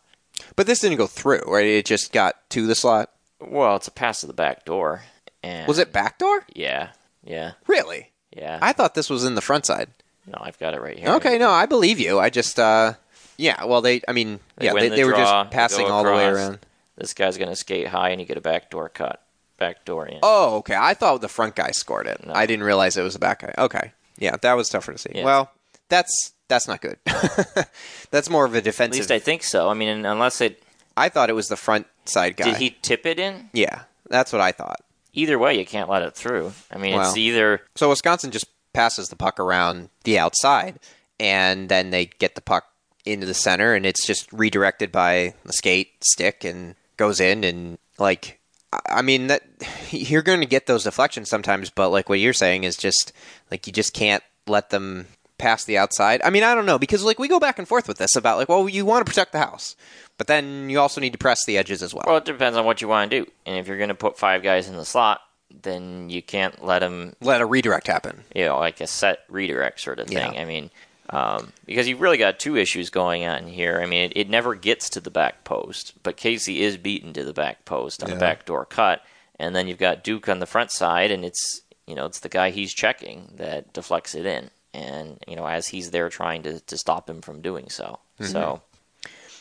[0.56, 1.66] But this didn't go through, right?
[1.66, 3.10] It just got to the slot.
[3.40, 5.02] Well, it's a pass to the back door.
[5.42, 6.44] And Was it back door?
[6.54, 6.90] Yeah,
[7.24, 8.11] yeah, Really?
[8.36, 8.58] Yeah.
[8.62, 9.88] I thought this was in the front side.
[10.26, 11.10] no, I've got it right here.
[11.10, 12.18] Okay, no, I believe you.
[12.18, 12.94] I just, uh,
[13.36, 13.64] yeah.
[13.64, 15.86] Well, they, I mean, They yeah, win they, the they were draw, just they passing
[15.86, 16.38] go all the way across.
[16.42, 16.58] around.
[16.96, 19.22] This guy's gonna skate high, and you get a backdoor cut,
[19.58, 20.18] backdoor in.
[20.22, 20.76] Oh, okay.
[20.78, 22.24] I thought the front guy scored it.
[22.26, 22.32] No.
[22.34, 23.54] I didn't realize it was the back guy.
[23.56, 25.10] Okay, yeah, that was tougher to see.
[25.14, 25.24] Yeah.
[25.24, 25.50] Well,
[25.88, 26.98] that's that's not good.
[28.10, 28.94] that's more of a defense.
[28.94, 29.00] At defensive.
[29.00, 29.68] least I think so.
[29.70, 30.62] I mean, unless it
[30.96, 32.44] I thought it was the front side guy.
[32.44, 33.48] did he tip it in.
[33.54, 34.80] Yeah, that's what I thought.
[35.14, 36.52] Either way, you can't let it through.
[36.72, 40.78] I mean, it's either So Wisconsin just passes the puck around the outside,
[41.20, 42.64] and then they get the puck
[43.04, 47.44] into the center, and it's just redirected by the skate stick and goes in.
[47.44, 48.40] And like,
[48.72, 49.42] I- I mean, that
[49.90, 53.12] you're going to get those deflections sometimes, but like what you're saying is just
[53.50, 55.06] like you just can't let them
[55.38, 56.20] pass the outside.
[56.24, 58.38] I mean, I don't know because like we go back and forth with this about
[58.38, 59.74] like, well, you want to protect the house,
[60.18, 62.04] but then you also need to press the edges as well.
[62.06, 63.30] well, it depends on what you want to do.
[63.46, 65.20] And if you're gonna put five guys in the slot,
[65.62, 68.24] then you can't let them let a redirect happen.
[68.34, 70.34] you know, like a set redirect sort of thing.
[70.34, 70.40] Yeah.
[70.40, 70.70] I mean,
[71.10, 73.80] um, because you've really got two issues going on here.
[73.82, 77.24] I mean, it, it never gets to the back post, but Casey is beaten to
[77.24, 78.14] the back post on Yeah.
[78.14, 79.02] the backdoor cut,
[79.38, 82.28] and then you've got Duke on the front side, and it's you know it's the
[82.30, 86.60] guy he's checking that deflects it in, and you know as he's there trying to,
[86.60, 87.98] to stop him from doing so.
[88.20, 88.32] Mm-hmm.
[88.32, 88.62] So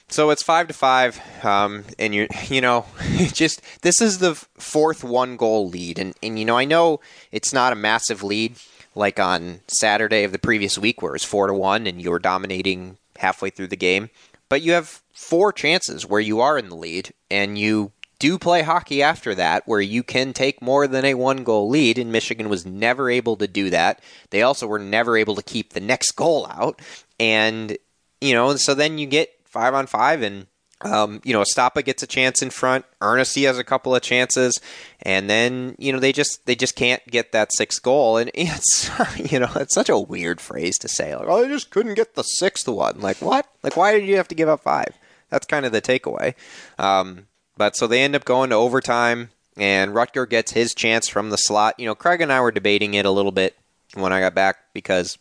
[0.10, 2.86] So it's five to five, um, and you you know,
[3.34, 7.00] just this is the fourth one goal lead, and and you know I know
[7.32, 8.56] it's not a massive lead
[8.94, 12.20] like on Saturday of the previous week where it's four to one and you were
[12.20, 14.10] dominating halfway through the game,
[14.50, 17.92] but you have four chances where you are in the lead, and you
[18.22, 21.98] do play hockey after that where you can take more than a one goal lead,
[21.98, 24.00] and Michigan was never able to do that.
[24.30, 26.80] They also were never able to keep the next goal out,
[27.20, 27.76] and
[28.22, 30.46] you know, so then you get five on five, and
[30.82, 32.86] um, you know, Estapa gets a chance in front.
[33.02, 34.60] Ernest has a couple of chances,
[35.02, 38.92] and then you know they just they just can't get that sixth goal, and it's
[39.18, 42.14] you know it's such a weird phrase to say like oh they just couldn't get
[42.14, 43.02] the sixth one.
[43.02, 43.48] Like what?
[43.64, 44.96] Like why did you have to give up five?
[45.32, 46.36] That's kind of the takeaway.
[46.78, 47.26] Um,
[47.58, 51.38] but so they end up going to overtime, and Rutger gets his chance from the
[51.38, 51.80] slot.
[51.80, 53.58] You know, Craig and I were debating it a little bit
[53.94, 55.18] when I got back because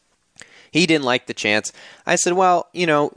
[0.70, 1.72] he didn't like the chance.
[2.07, 3.12] I said, well, you know,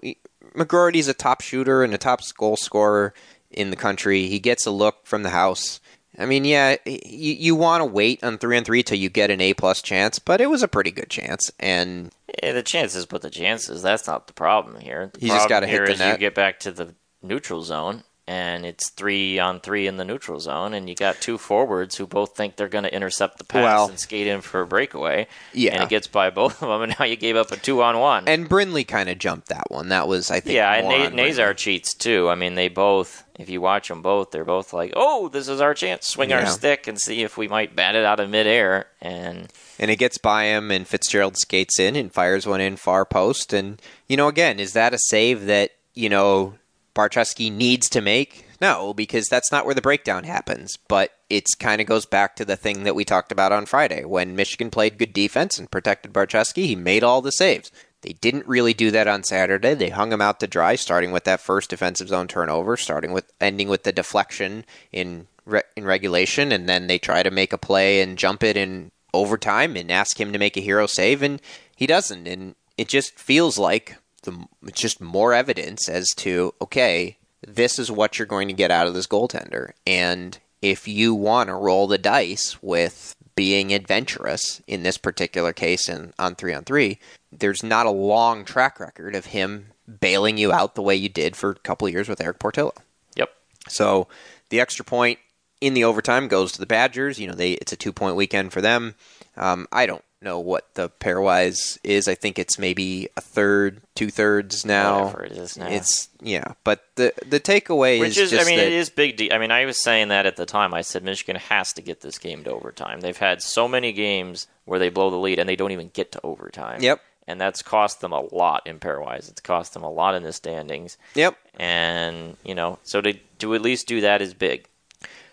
[0.56, 3.14] McGroarty's a top shooter and a top goal scorer
[3.52, 4.28] in the country.
[4.28, 5.80] He gets a look from the house.
[6.18, 9.32] I mean, yeah, you, you want to wait on three on three till you get
[9.32, 12.12] an A plus chance, but it was a pretty good chance, and
[12.44, 13.82] Yeah, the chances, but the chances.
[13.82, 15.10] That's not the problem here.
[15.14, 16.14] The You just gotta hit the net.
[16.14, 16.94] You get back to the
[17.24, 21.38] neutral zone, and it's three on three in the neutral zone, and you got two
[21.38, 24.62] forwards who both think they're going to intercept the pass Well- and skate in for
[24.62, 25.28] a breakaway.
[25.54, 25.74] Yeah.
[25.74, 28.00] and it gets by both of them, and now you gave up a two on
[28.00, 28.28] one.
[28.28, 29.90] and Brindley kind of jumped that one.
[29.90, 31.24] That was, I think, yeah, and Na-.
[31.24, 32.30] Nazar cheats too.
[32.30, 33.24] I mean, they both.
[33.40, 36.08] If you watch them both, they're both like, "Oh, this is our chance.
[36.08, 39.90] Swing our stick and see if we might bat it out of midair." And and
[39.90, 43.52] it gets by him, and Fitzgerald skates in and fires one in far post.
[43.52, 46.54] And you know, again, is that a save that you know
[46.96, 48.46] Barczewski needs to make?
[48.62, 50.78] No, because that's not where the breakdown happens.
[50.88, 54.06] But it kind of goes back to the thing that we talked about on Friday
[54.06, 56.66] when Michigan played good defense and protected Barczewski.
[56.66, 57.72] He made all the saves.
[58.02, 59.74] They didn't really do that on Saturday.
[59.74, 63.32] They hung him out to dry, starting with that first defensive zone turnover, starting with
[63.40, 67.58] ending with the deflection in re- in regulation, and then they try to make a
[67.58, 71.42] play and jump it in overtime and ask him to make a hero save, and
[71.76, 72.28] he doesn't.
[72.28, 77.92] And it just feels like the it's just more evidence as to okay, this is
[77.92, 81.88] what you're going to get out of this goaltender, and if you want to roll
[81.88, 87.00] the dice with being adventurous in this particular case and on three on three,
[87.32, 89.68] there's not a long track record of him
[90.00, 92.74] bailing you out the way you did for a couple of years with Erik Portillo.
[93.16, 93.30] yep,
[93.68, 94.08] So
[94.50, 95.20] the extra point
[95.60, 97.20] in the overtime goes to the Badgers.
[97.20, 98.96] You know, they it's a two point weekend for them.
[99.36, 102.08] Um, I don't know what the pairwise is.
[102.08, 105.06] I think it's maybe a third, two thirds now.
[105.06, 105.68] Whatever it is now.
[105.68, 109.18] It's yeah, but the the takeaway Which is, is, I mean, it is big.
[109.18, 110.74] De- I mean, I was saying that at the time.
[110.74, 113.02] I said Michigan has to get this game to overtime.
[113.02, 116.12] They've had so many games where they blow the lead and they don't even get
[116.14, 116.82] to overtime.
[116.82, 117.02] Yep.
[117.28, 119.30] And that's cost them a lot in pairwise.
[119.30, 120.98] It's cost them a lot in the standings.
[121.16, 124.68] Yep, And you know, so to to at least do that is big.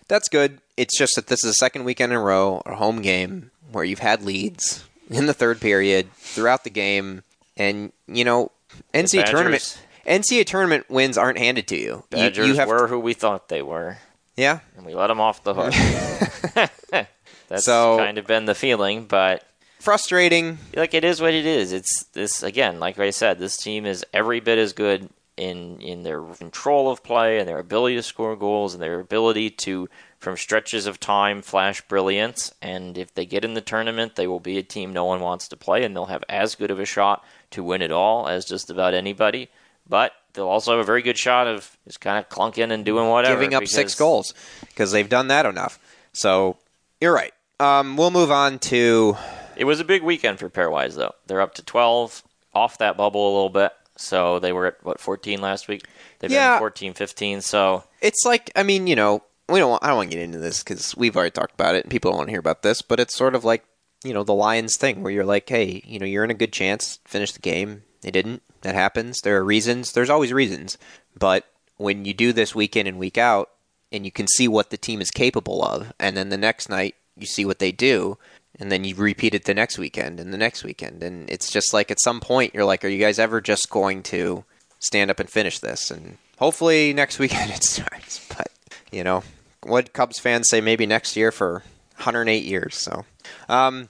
[0.07, 0.59] that's good.
[0.77, 3.83] It's just that this is the second weekend in a row, a home game where
[3.83, 7.23] you've had leads in the third period throughout the game,
[7.57, 8.51] and you know
[8.93, 11.87] NCAA tournament NCAA tournament wins aren't handed to you.
[11.89, 13.97] You- Badgers you, have were who we thought they were,
[14.35, 14.59] yeah.
[14.77, 15.73] and we let them off the hook.
[17.47, 19.43] that's So- kind of been the feeling, but
[19.79, 20.59] Frustrating.
[20.75, 21.71] like it is what it is.
[21.73, 26.03] It's this again, like I said, this team is every bit as good in in
[26.03, 29.89] their control of play and their ability to score goals and their ability to
[30.21, 32.53] from stretches of time flash brilliance.
[32.61, 35.47] And if they get in the tournament, they will be a team no one wants
[35.49, 38.45] to play, and they'll have as good of a shot to win it all as
[38.45, 39.49] just about anybody.
[39.89, 43.09] But they'll also have a very good shot of just kind of clunking and doing
[43.09, 44.33] whatever, giving up six goals
[44.69, 45.79] because they've done that enough.
[46.13, 46.57] So
[47.01, 47.33] you're right.
[47.59, 49.17] Um, we'll move on to
[49.55, 51.15] It was a big weekend for Pairwise, though.
[51.27, 53.73] They're up to 12, off that bubble a little bit.
[53.97, 55.83] So they were at, what, 14 last week?
[56.19, 56.53] They've Yeah.
[56.53, 57.41] been 14, 15.
[57.41, 60.23] So it's like I mean you know we don't want, I don't want to get
[60.23, 62.61] into this because we've already talked about it and people don't want to hear about
[62.61, 63.63] this, but it's sort of like
[64.03, 66.53] you know the Lions thing where you're like, hey, you know you're in a good
[66.53, 67.83] chance, finish the game.
[68.01, 68.41] They didn't.
[68.61, 69.21] That happens.
[69.21, 69.91] There are reasons.
[69.91, 70.77] There's always reasons,
[71.17, 71.47] but
[71.77, 73.49] when you do this week in and week out,
[73.91, 76.95] and you can see what the team is capable of, and then the next night
[77.17, 78.17] you see what they do,
[78.59, 81.73] and then you repeat it the next weekend and the next weekend, and it's just
[81.73, 84.43] like at some point you're like, are you guys ever just going to
[84.79, 85.91] stand up and finish this?
[85.91, 88.27] And hopefully next weekend it starts.
[88.35, 88.51] But
[88.91, 89.23] you know
[89.63, 91.63] what Cubs fans say maybe next year for
[91.97, 92.75] 108 years.
[92.75, 93.05] So.
[93.47, 93.89] Um,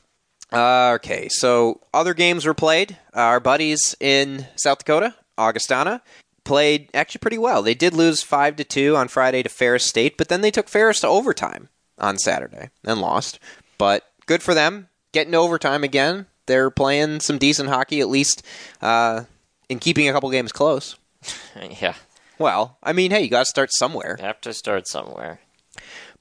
[0.52, 2.98] uh, okay, so other games were played.
[3.14, 6.02] Our buddies in South Dakota, Augustana,
[6.44, 7.62] played actually pretty well.
[7.62, 10.68] They did lose five to two on Friday to Ferris State, but then they took
[10.68, 13.40] Ferris to overtime on Saturday and lost.
[13.78, 16.26] But good for them, getting to overtime again.
[16.48, 18.44] They're playing some decent hockey, at least,
[18.82, 19.24] uh,
[19.70, 20.98] in keeping a couple games close.
[21.82, 21.94] yeah,
[22.40, 24.18] Well, I mean, hey, you got to start somewhere.
[24.20, 25.40] you have to start somewhere.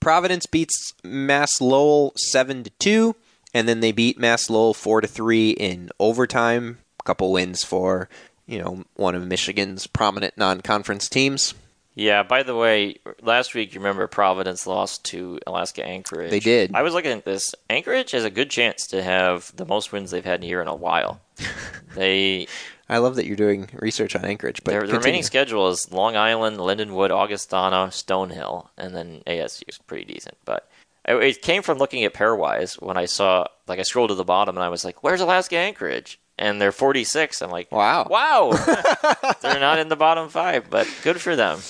[0.01, 3.17] Providence beats Mass Lowell seven to two,
[3.55, 6.79] and then they beat Mass Lowell four to three in overtime.
[7.01, 8.09] A couple wins for
[8.47, 11.55] you know one of Michigan's prominent non-conference teams.
[11.95, 16.31] Yeah, by the way, last week you remember Providence lost to Alaska Anchorage.
[16.31, 16.75] They did.
[16.75, 17.55] I was looking at this.
[17.69, 20.69] Anchorage has a good chance to have the most wins they've had in here in
[20.69, 21.21] a while.
[21.95, 22.47] they
[22.91, 24.63] I love that you're doing research on Anchorage.
[24.65, 29.79] But Their, the remaining schedule is Long Island, Lindenwood, Augustana, Stonehill, and then ASU is
[29.79, 30.37] pretty decent.
[30.45, 30.69] But
[31.07, 34.25] it, it came from looking at pairwise when I saw, like, I scrolled to the
[34.25, 37.41] bottom and I was like, "Where's Alaska Anchorage?" And they're 46.
[37.43, 38.09] I'm like, Wow.
[38.11, 38.51] wow!"
[39.41, 41.61] they're not in the bottom five, but good for them.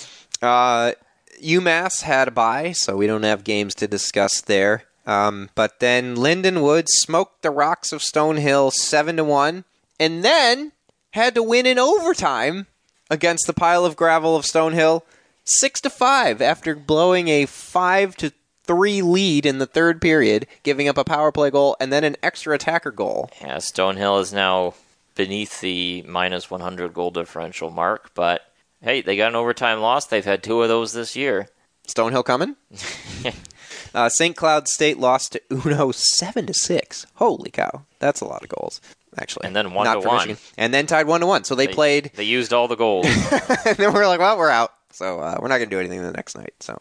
[0.40, 0.92] Uh,
[1.42, 4.84] UMass had a bye, so we don't have games to discuss there.
[5.06, 9.64] Um, but then Lindenwood smoked the rocks of Stonehill seven to one,
[9.98, 10.72] and then
[11.12, 12.66] had to win in overtime
[13.10, 15.02] against the pile of gravel of Stonehill
[15.44, 18.32] six to five after blowing a five to
[18.64, 22.16] three lead in the third period, giving up a power play goal and then an
[22.22, 23.28] extra attacker goal.
[23.40, 24.74] Yeah, Stonehill is now
[25.16, 28.42] beneath the minus 100 goal differential mark, but
[28.80, 30.06] hey, they got an overtime loss.
[30.06, 31.48] They've had two of those this year.
[31.88, 32.54] Stonehill coming.
[33.94, 34.36] uh, St.
[34.36, 37.06] Cloud State lost to Uno seven to six.
[37.16, 38.80] Holy cow, that's a lot of goals.
[39.18, 40.16] Actually, And then one Not to one.
[40.28, 40.38] Michigan.
[40.56, 41.44] and then tied one to one.
[41.44, 43.06] So they, played, They used all the goals.
[43.66, 44.72] and then we're like, well, we're out.
[44.92, 46.54] So uh, we're not going to do anything the next night.
[46.60, 46.80] So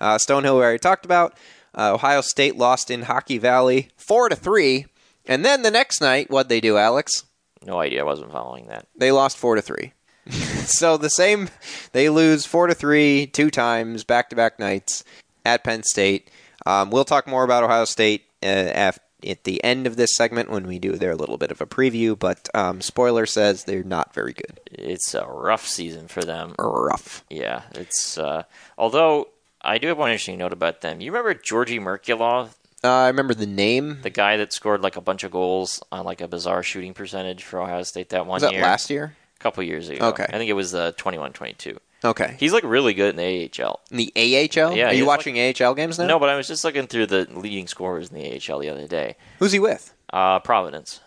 [0.00, 1.36] uh, Stonehill, we already talked about.
[1.76, 4.86] Uh, Ohio State lost in Hockey Valley four to three,
[5.26, 7.24] and then the next night, what'd they do, Alex?
[7.66, 8.00] no idea.
[8.00, 8.86] I wasn't following that.
[8.96, 9.92] They lost four to three.
[10.30, 11.48] so the same,
[11.92, 15.02] they lose four to three two times back to back nights
[15.44, 16.30] at Penn State.
[16.66, 20.50] Um, we'll talk more about Ohio State uh, af- at the end of this segment
[20.50, 22.18] when we do their little bit of a preview.
[22.18, 24.60] But um, spoiler says they're not very good.
[24.70, 26.54] It's a rough season for them.
[26.58, 27.24] Rough.
[27.30, 28.18] Yeah, it's.
[28.18, 28.44] Uh,
[28.78, 29.28] although
[29.60, 31.00] I do have one interesting note about them.
[31.00, 32.50] You remember Georgii Merkulov,
[32.84, 34.00] Uh, I remember the name.
[34.02, 37.42] the guy that scored like a bunch of goals on like a bizarre shooting percentage
[37.42, 39.16] for Ohio State that one Was that year, last year?
[39.36, 40.08] a couple years ago.
[40.08, 40.26] Okay.
[40.28, 41.78] I think it was uh, 21-22.
[42.04, 42.36] Okay.
[42.38, 43.80] He's like really good in the AHL.
[43.90, 44.76] In the AHL?
[44.76, 46.06] Yeah, Are you watching AHL games now?
[46.06, 48.86] No, but I was just looking through the leading scorers in the AHL the other
[48.86, 49.16] day.
[49.38, 49.94] Who's he with?
[50.12, 51.00] Uh, Providence.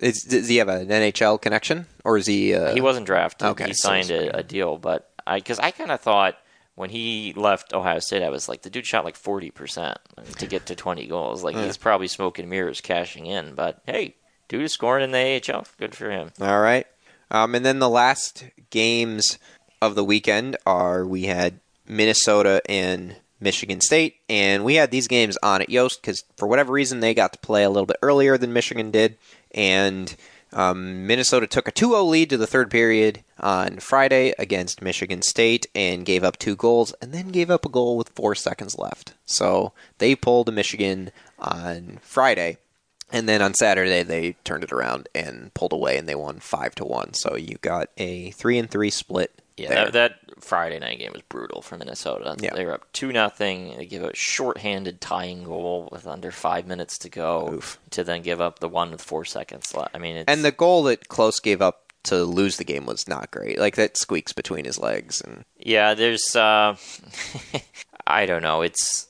[0.00, 2.52] Is, does he have an NHL connection, or is he?
[2.52, 3.46] Uh, He wasn't drafted.
[3.48, 6.36] okay, he signed a, a deal, but I because I kind of thought
[6.74, 9.96] when he left Ohio State, I was like, the dude shot like forty percent
[10.38, 11.44] to get to twenty goals.
[11.44, 13.54] Like he's probably smoking mirrors, cashing in.
[13.54, 14.16] But hey,
[14.48, 15.64] dude is scoring in the AHL.
[15.78, 16.32] Good for him.
[16.40, 16.86] All right.
[17.30, 19.38] Um, and then the last games
[19.80, 25.36] of the weekend are we had Minnesota and Michigan State, and we had these games
[25.42, 28.38] on at Yost because for whatever reason they got to play a little bit earlier
[28.38, 29.16] than Michigan did,
[29.52, 30.16] and
[30.54, 35.66] um, Minnesota took a 2-0 lead to the third period on Friday against Michigan State
[35.74, 39.14] and gave up two goals, and then gave up a goal with four seconds left.
[39.26, 42.58] So they pulled Michigan on Friday.
[43.12, 46.74] And then on Saturday they turned it around and pulled away, and they won five
[46.76, 47.14] to one.
[47.14, 49.42] So you got a three and three split.
[49.56, 52.36] Yeah, that, that Friday night game was brutal for Minnesota.
[52.40, 52.54] Yeah.
[52.54, 53.76] They were up two nothing.
[53.76, 57.78] They give a shorthanded tying goal with under five minutes to go Oof.
[57.90, 59.94] to then give up the one with four seconds left.
[59.94, 63.06] I mean, it's, and the goal that Close gave up to lose the game was
[63.08, 63.58] not great.
[63.58, 66.34] Like that squeaks between his legs, and Yeah, there's.
[66.34, 66.76] Uh,
[68.06, 68.62] I don't know.
[68.62, 69.06] It's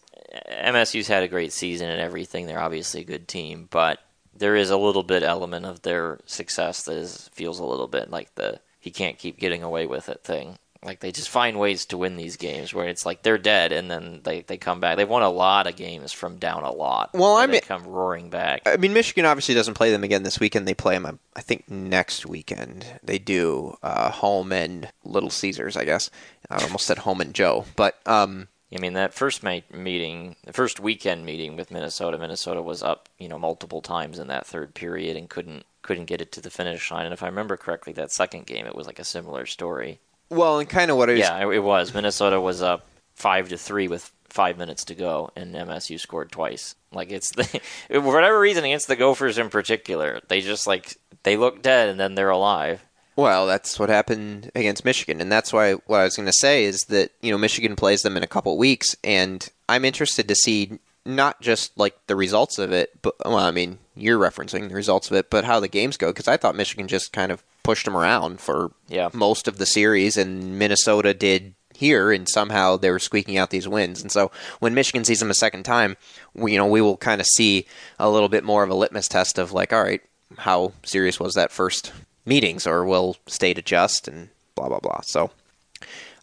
[0.51, 2.47] MSU's had a great season and everything.
[2.47, 3.99] They're obviously a good team, but
[4.37, 8.11] there is a little bit element of their success that is, feels a little bit
[8.11, 10.59] like the he can't keep getting away with it thing.
[10.83, 13.91] Like they just find ways to win these games where it's like they're dead and
[13.91, 14.99] then they, they come back.
[14.99, 17.09] They've won a lot of games from down a lot.
[17.15, 18.61] Well, I'm- they come roaring back.
[18.67, 20.69] I mean Michigan obviously doesn't play them again this weekend.
[20.69, 22.85] They play them, I think, next weekend.
[23.03, 26.11] They do uh, home and Little Caesars, I guess.
[26.51, 30.81] I almost said home and Joe, but um, I mean, that first meeting, the first
[30.81, 35.17] weekend meeting with Minnesota, Minnesota was up, you know, multiple times in that third period
[35.17, 37.05] and couldn't couldn't get it to the finish line.
[37.05, 40.01] And if I remember correctly, that second game it was like a similar story.
[40.31, 41.95] well, and kind of what I was Yeah, it, it was.
[41.95, 46.75] Minnesota was up five to three with five minutes to go, and MSU scored twice.
[46.93, 47.45] Like it's the
[47.89, 52.01] for whatever reason against the Gophers in particular, they just like they look dead and
[52.01, 52.85] then they're alive.
[53.17, 56.65] Well, that's what happened against Michigan, and that's why what I was going to say
[56.65, 60.35] is that you know Michigan plays them in a couple weeks, and I'm interested to
[60.35, 64.75] see not just like the results of it, but well, I mean you're referencing the
[64.75, 67.43] results of it, but how the games go because I thought Michigan just kind of
[67.63, 69.09] pushed them around for Yeah.
[69.13, 73.67] most of the series, and Minnesota did here, and somehow they were squeaking out these
[73.69, 74.01] wins.
[74.03, 74.31] And so
[74.61, 75.97] when Michigan sees them a second time,
[76.35, 77.67] we, you know we will kind of see
[77.99, 80.01] a little bit more of a litmus test of like, all right,
[80.39, 81.93] how serious was that first
[82.27, 85.01] meetings, or will state adjust and blah blah blah.
[85.05, 85.31] So,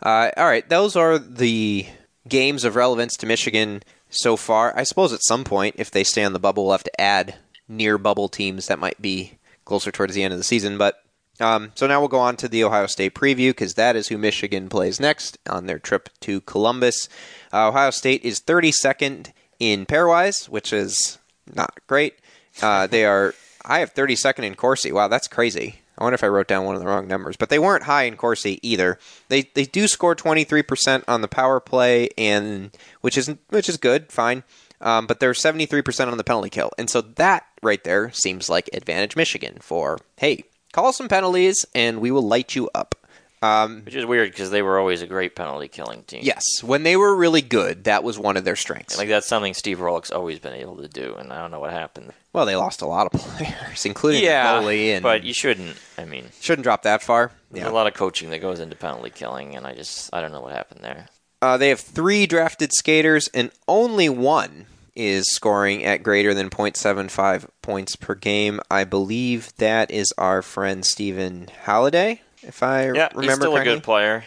[0.03, 1.85] uh, all right, those are the
[2.27, 4.77] games of relevance to Michigan so far.
[4.77, 7.35] I suppose at some point, if they stay on the bubble, we'll have to add
[7.67, 10.77] near bubble teams that might be closer towards the end of the season.
[10.77, 11.01] But
[11.39, 14.17] um, so now we'll go on to the Ohio State preview because that is who
[14.17, 17.09] Michigan plays next on their trip to Columbus.
[17.51, 21.17] Uh, Ohio State is 32nd in pairwise, which is
[21.53, 22.15] not great.
[22.61, 23.33] Uh, they are.
[23.63, 24.91] I have 32nd in Corsi.
[24.91, 25.79] Wow, that's crazy.
[25.97, 28.03] I wonder if I wrote down one of the wrong numbers, but they weren't high
[28.03, 28.97] in Corsi either.
[29.27, 34.11] They they do score 23% on the power play, and which is which is good,
[34.11, 34.43] fine.
[34.79, 38.69] Um, but they're 73% on the penalty kill, and so that right there seems like
[38.73, 42.95] advantage Michigan for hey, call some penalties and we will light you up.
[43.43, 46.19] Um, Which is weird because they were always a great penalty killing team.
[46.23, 48.97] yes, when they were really good, that was one of their strengths.
[48.99, 51.71] Like that's something Steve Rohlik's always been able to do, and I don't know what
[51.71, 52.13] happened.
[52.33, 55.75] well, they lost a lot of players, including yeah, goalie, and but you shouldn't.
[55.97, 57.31] I mean, shouldn't drop that far.
[57.49, 60.31] there's a lot of coaching that goes into penalty killing, and I just I don't
[60.31, 61.07] know what happened there.
[61.41, 67.47] Uh, they have three drafted skaters, and only one is scoring at greater than 0.75
[67.63, 68.59] points per game.
[68.69, 73.71] I believe that is our friend Stephen Halliday, if I Yeah, remember he's still correctly.
[73.71, 74.23] a good player.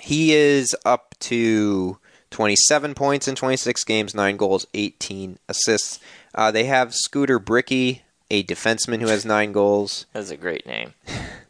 [0.00, 1.98] He is up to
[2.30, 5.98] 27 points in 26 games, 9 goals, 18 assists.
[6.34, 10.06] Uh, they have Scooter Brickey, a defenseman who has 9 goals.
[10.12, 10.94] That's a great name.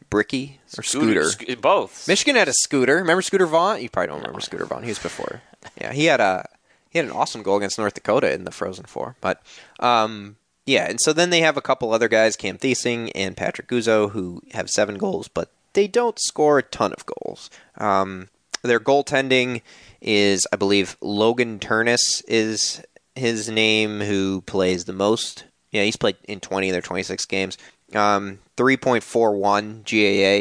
[0.09, 1.29] Brickey or Scooter?
[1.29, 2.07] Sc- both.
[2.07, 2.95] Michigan had a scooter.
[2.97, 3.81] Remember Scooter Vaughn?
[3.81, 4.83] You probably don't remember Scooter Vaughn.
[4.83, 5.41] He was before.
[5.79, 6.49] Yeah, he had a
[6.89, 9.15] he had an awesome goal against North Dakota in the Frozen Four.
[9.21, 9.41] But
[9.79, 10.35] um,
[10.65, 14.11] yeah, and so then they have a couple other guys, Cam Thiesing and Patrick Guzzo,
[14.11, 17.49] who have seven goals, but they don't score a ton of goals.
[17.77, 18.29] Um,
[18.61, 19.61] their goaltending
[20.01, 22.81] is, I believe, Logan Terness is
[23.15, 25.45] his name, who plays the most.
[25.71, 27.57] Yeah, he's played in 20 of their 26 games.
[27.93, 29.83] Um, 3.41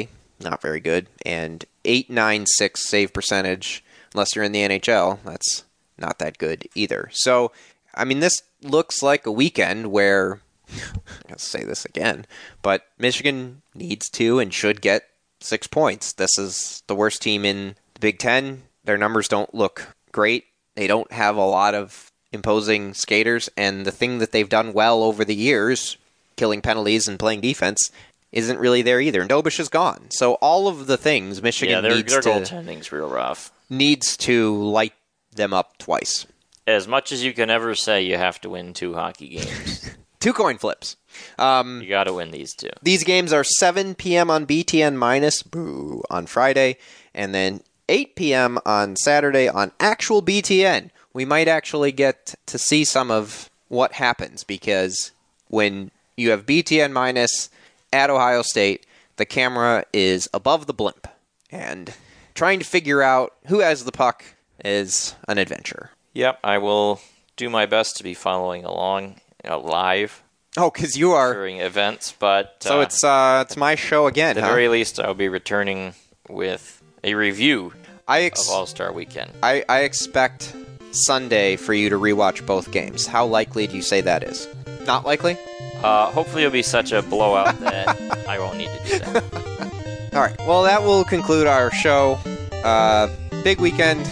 [0.07, 0.11] GAA,
[0.43, 3.85] not very good, and 896 save percentage.
[4.15, 5.65] Unless you're in the NHL, that's
[5.99, 7.09] not that good either.
[7.13, 7.53] So,
[7.95, 10.41] I mean, this looks like a weekend where
[11.31, 12.27] I'll say this again,
[12.63, 15.10] but Michigan needs to and should get
[15.41, 16.13] six points.
[16.13, 18.63] This is the worst team in the Big Ten.
[18.85, 20.45] Their numbers don't look great.
[20.77, 25.03] They don't have a lot of imposing skaters, and the thing that they've done well
[25.03, 25.97] over the years,
[26.37, 27.91] killing penalties and playing defense,
[28.33, 29.21] isn't really there either.
[29.21, 30.07] And Dobeš is gone.
[30.11, 33.51] So all of the things Michigan yeah, their, needs their to goaltending's real rough.
[33.69, 34.95] needs to light
[35.35, 36.27] them up twice.
[36.67, 39.91] As much as you can ever say, you have to win two hockey games.
[40.21, 40.97] Two coin flips.
[41.39, 42.69] Um, you got to win these two.
[42.83, 44.31] These games are 7 p.m.
[44.31, 46.77] on BTN minus boo on Friday,
[47.15, 48.59] and then 8 p.m.
[48.67, 50.91] on Saturday on actual BTN.
[51.15, 55.11] We might actually get to see some of what happens because
[55.49, 57.49] when you have BTN minus
[57.93, 58.85] at Ohio State,
[59.17, 61.09] the camera is above the blimp,
[61.51, 61.95] and
[62.35, 64.25] trying to figure out who has the puck
[64.65, 65.91] is an adventure.
[66.13, 67.01] Yep, I will
[67.37, 70.23] do my best to be following along you know, live
[70.57, 71.33] Oh, because you are.
[71.33, 74.31] during events, but So uh, it's uh, it's my show again.
[74.31, 74.49] at the huh?
[74.49, 75.95] very least, I'll be returning
[76.29, 77.73] with a review
[78.09, 79.31] I of All Star Weekend.
[79.43, 80.53] I, I expect
[80.91, 83.07] Sunday for you to rewatch both games.
[83.07, 84.49] How likely do you say that is?
[84.87, 85.37] Not likely?
[85.85, 87.97] Uh, hopefully, it'll be such a blowout that
[88.29, 90.11] I won't need to do that.
[90.13, 90.37] All right.
[90.41, 92.19] Well, that will conclude our show.
[92.65, 93.09] Uh,
[93.45, 94.05] big weekend.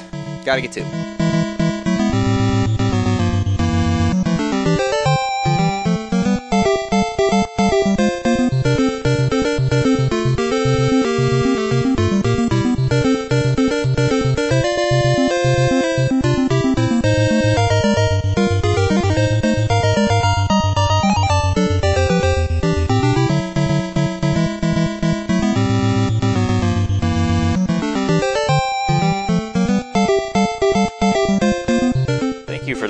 [0.45, 1.18] Got to get to.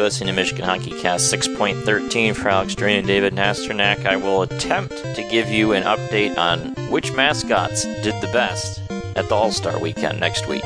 [0.09, 4.07] Listening to Michigan Hockey Cast 6.13 for Alex Drain and David Nasternak.
[4.07, 8.81] I will attempt to give you an update on which mascots did the best
[9.17, 10.65] at the All Star Weekend next week.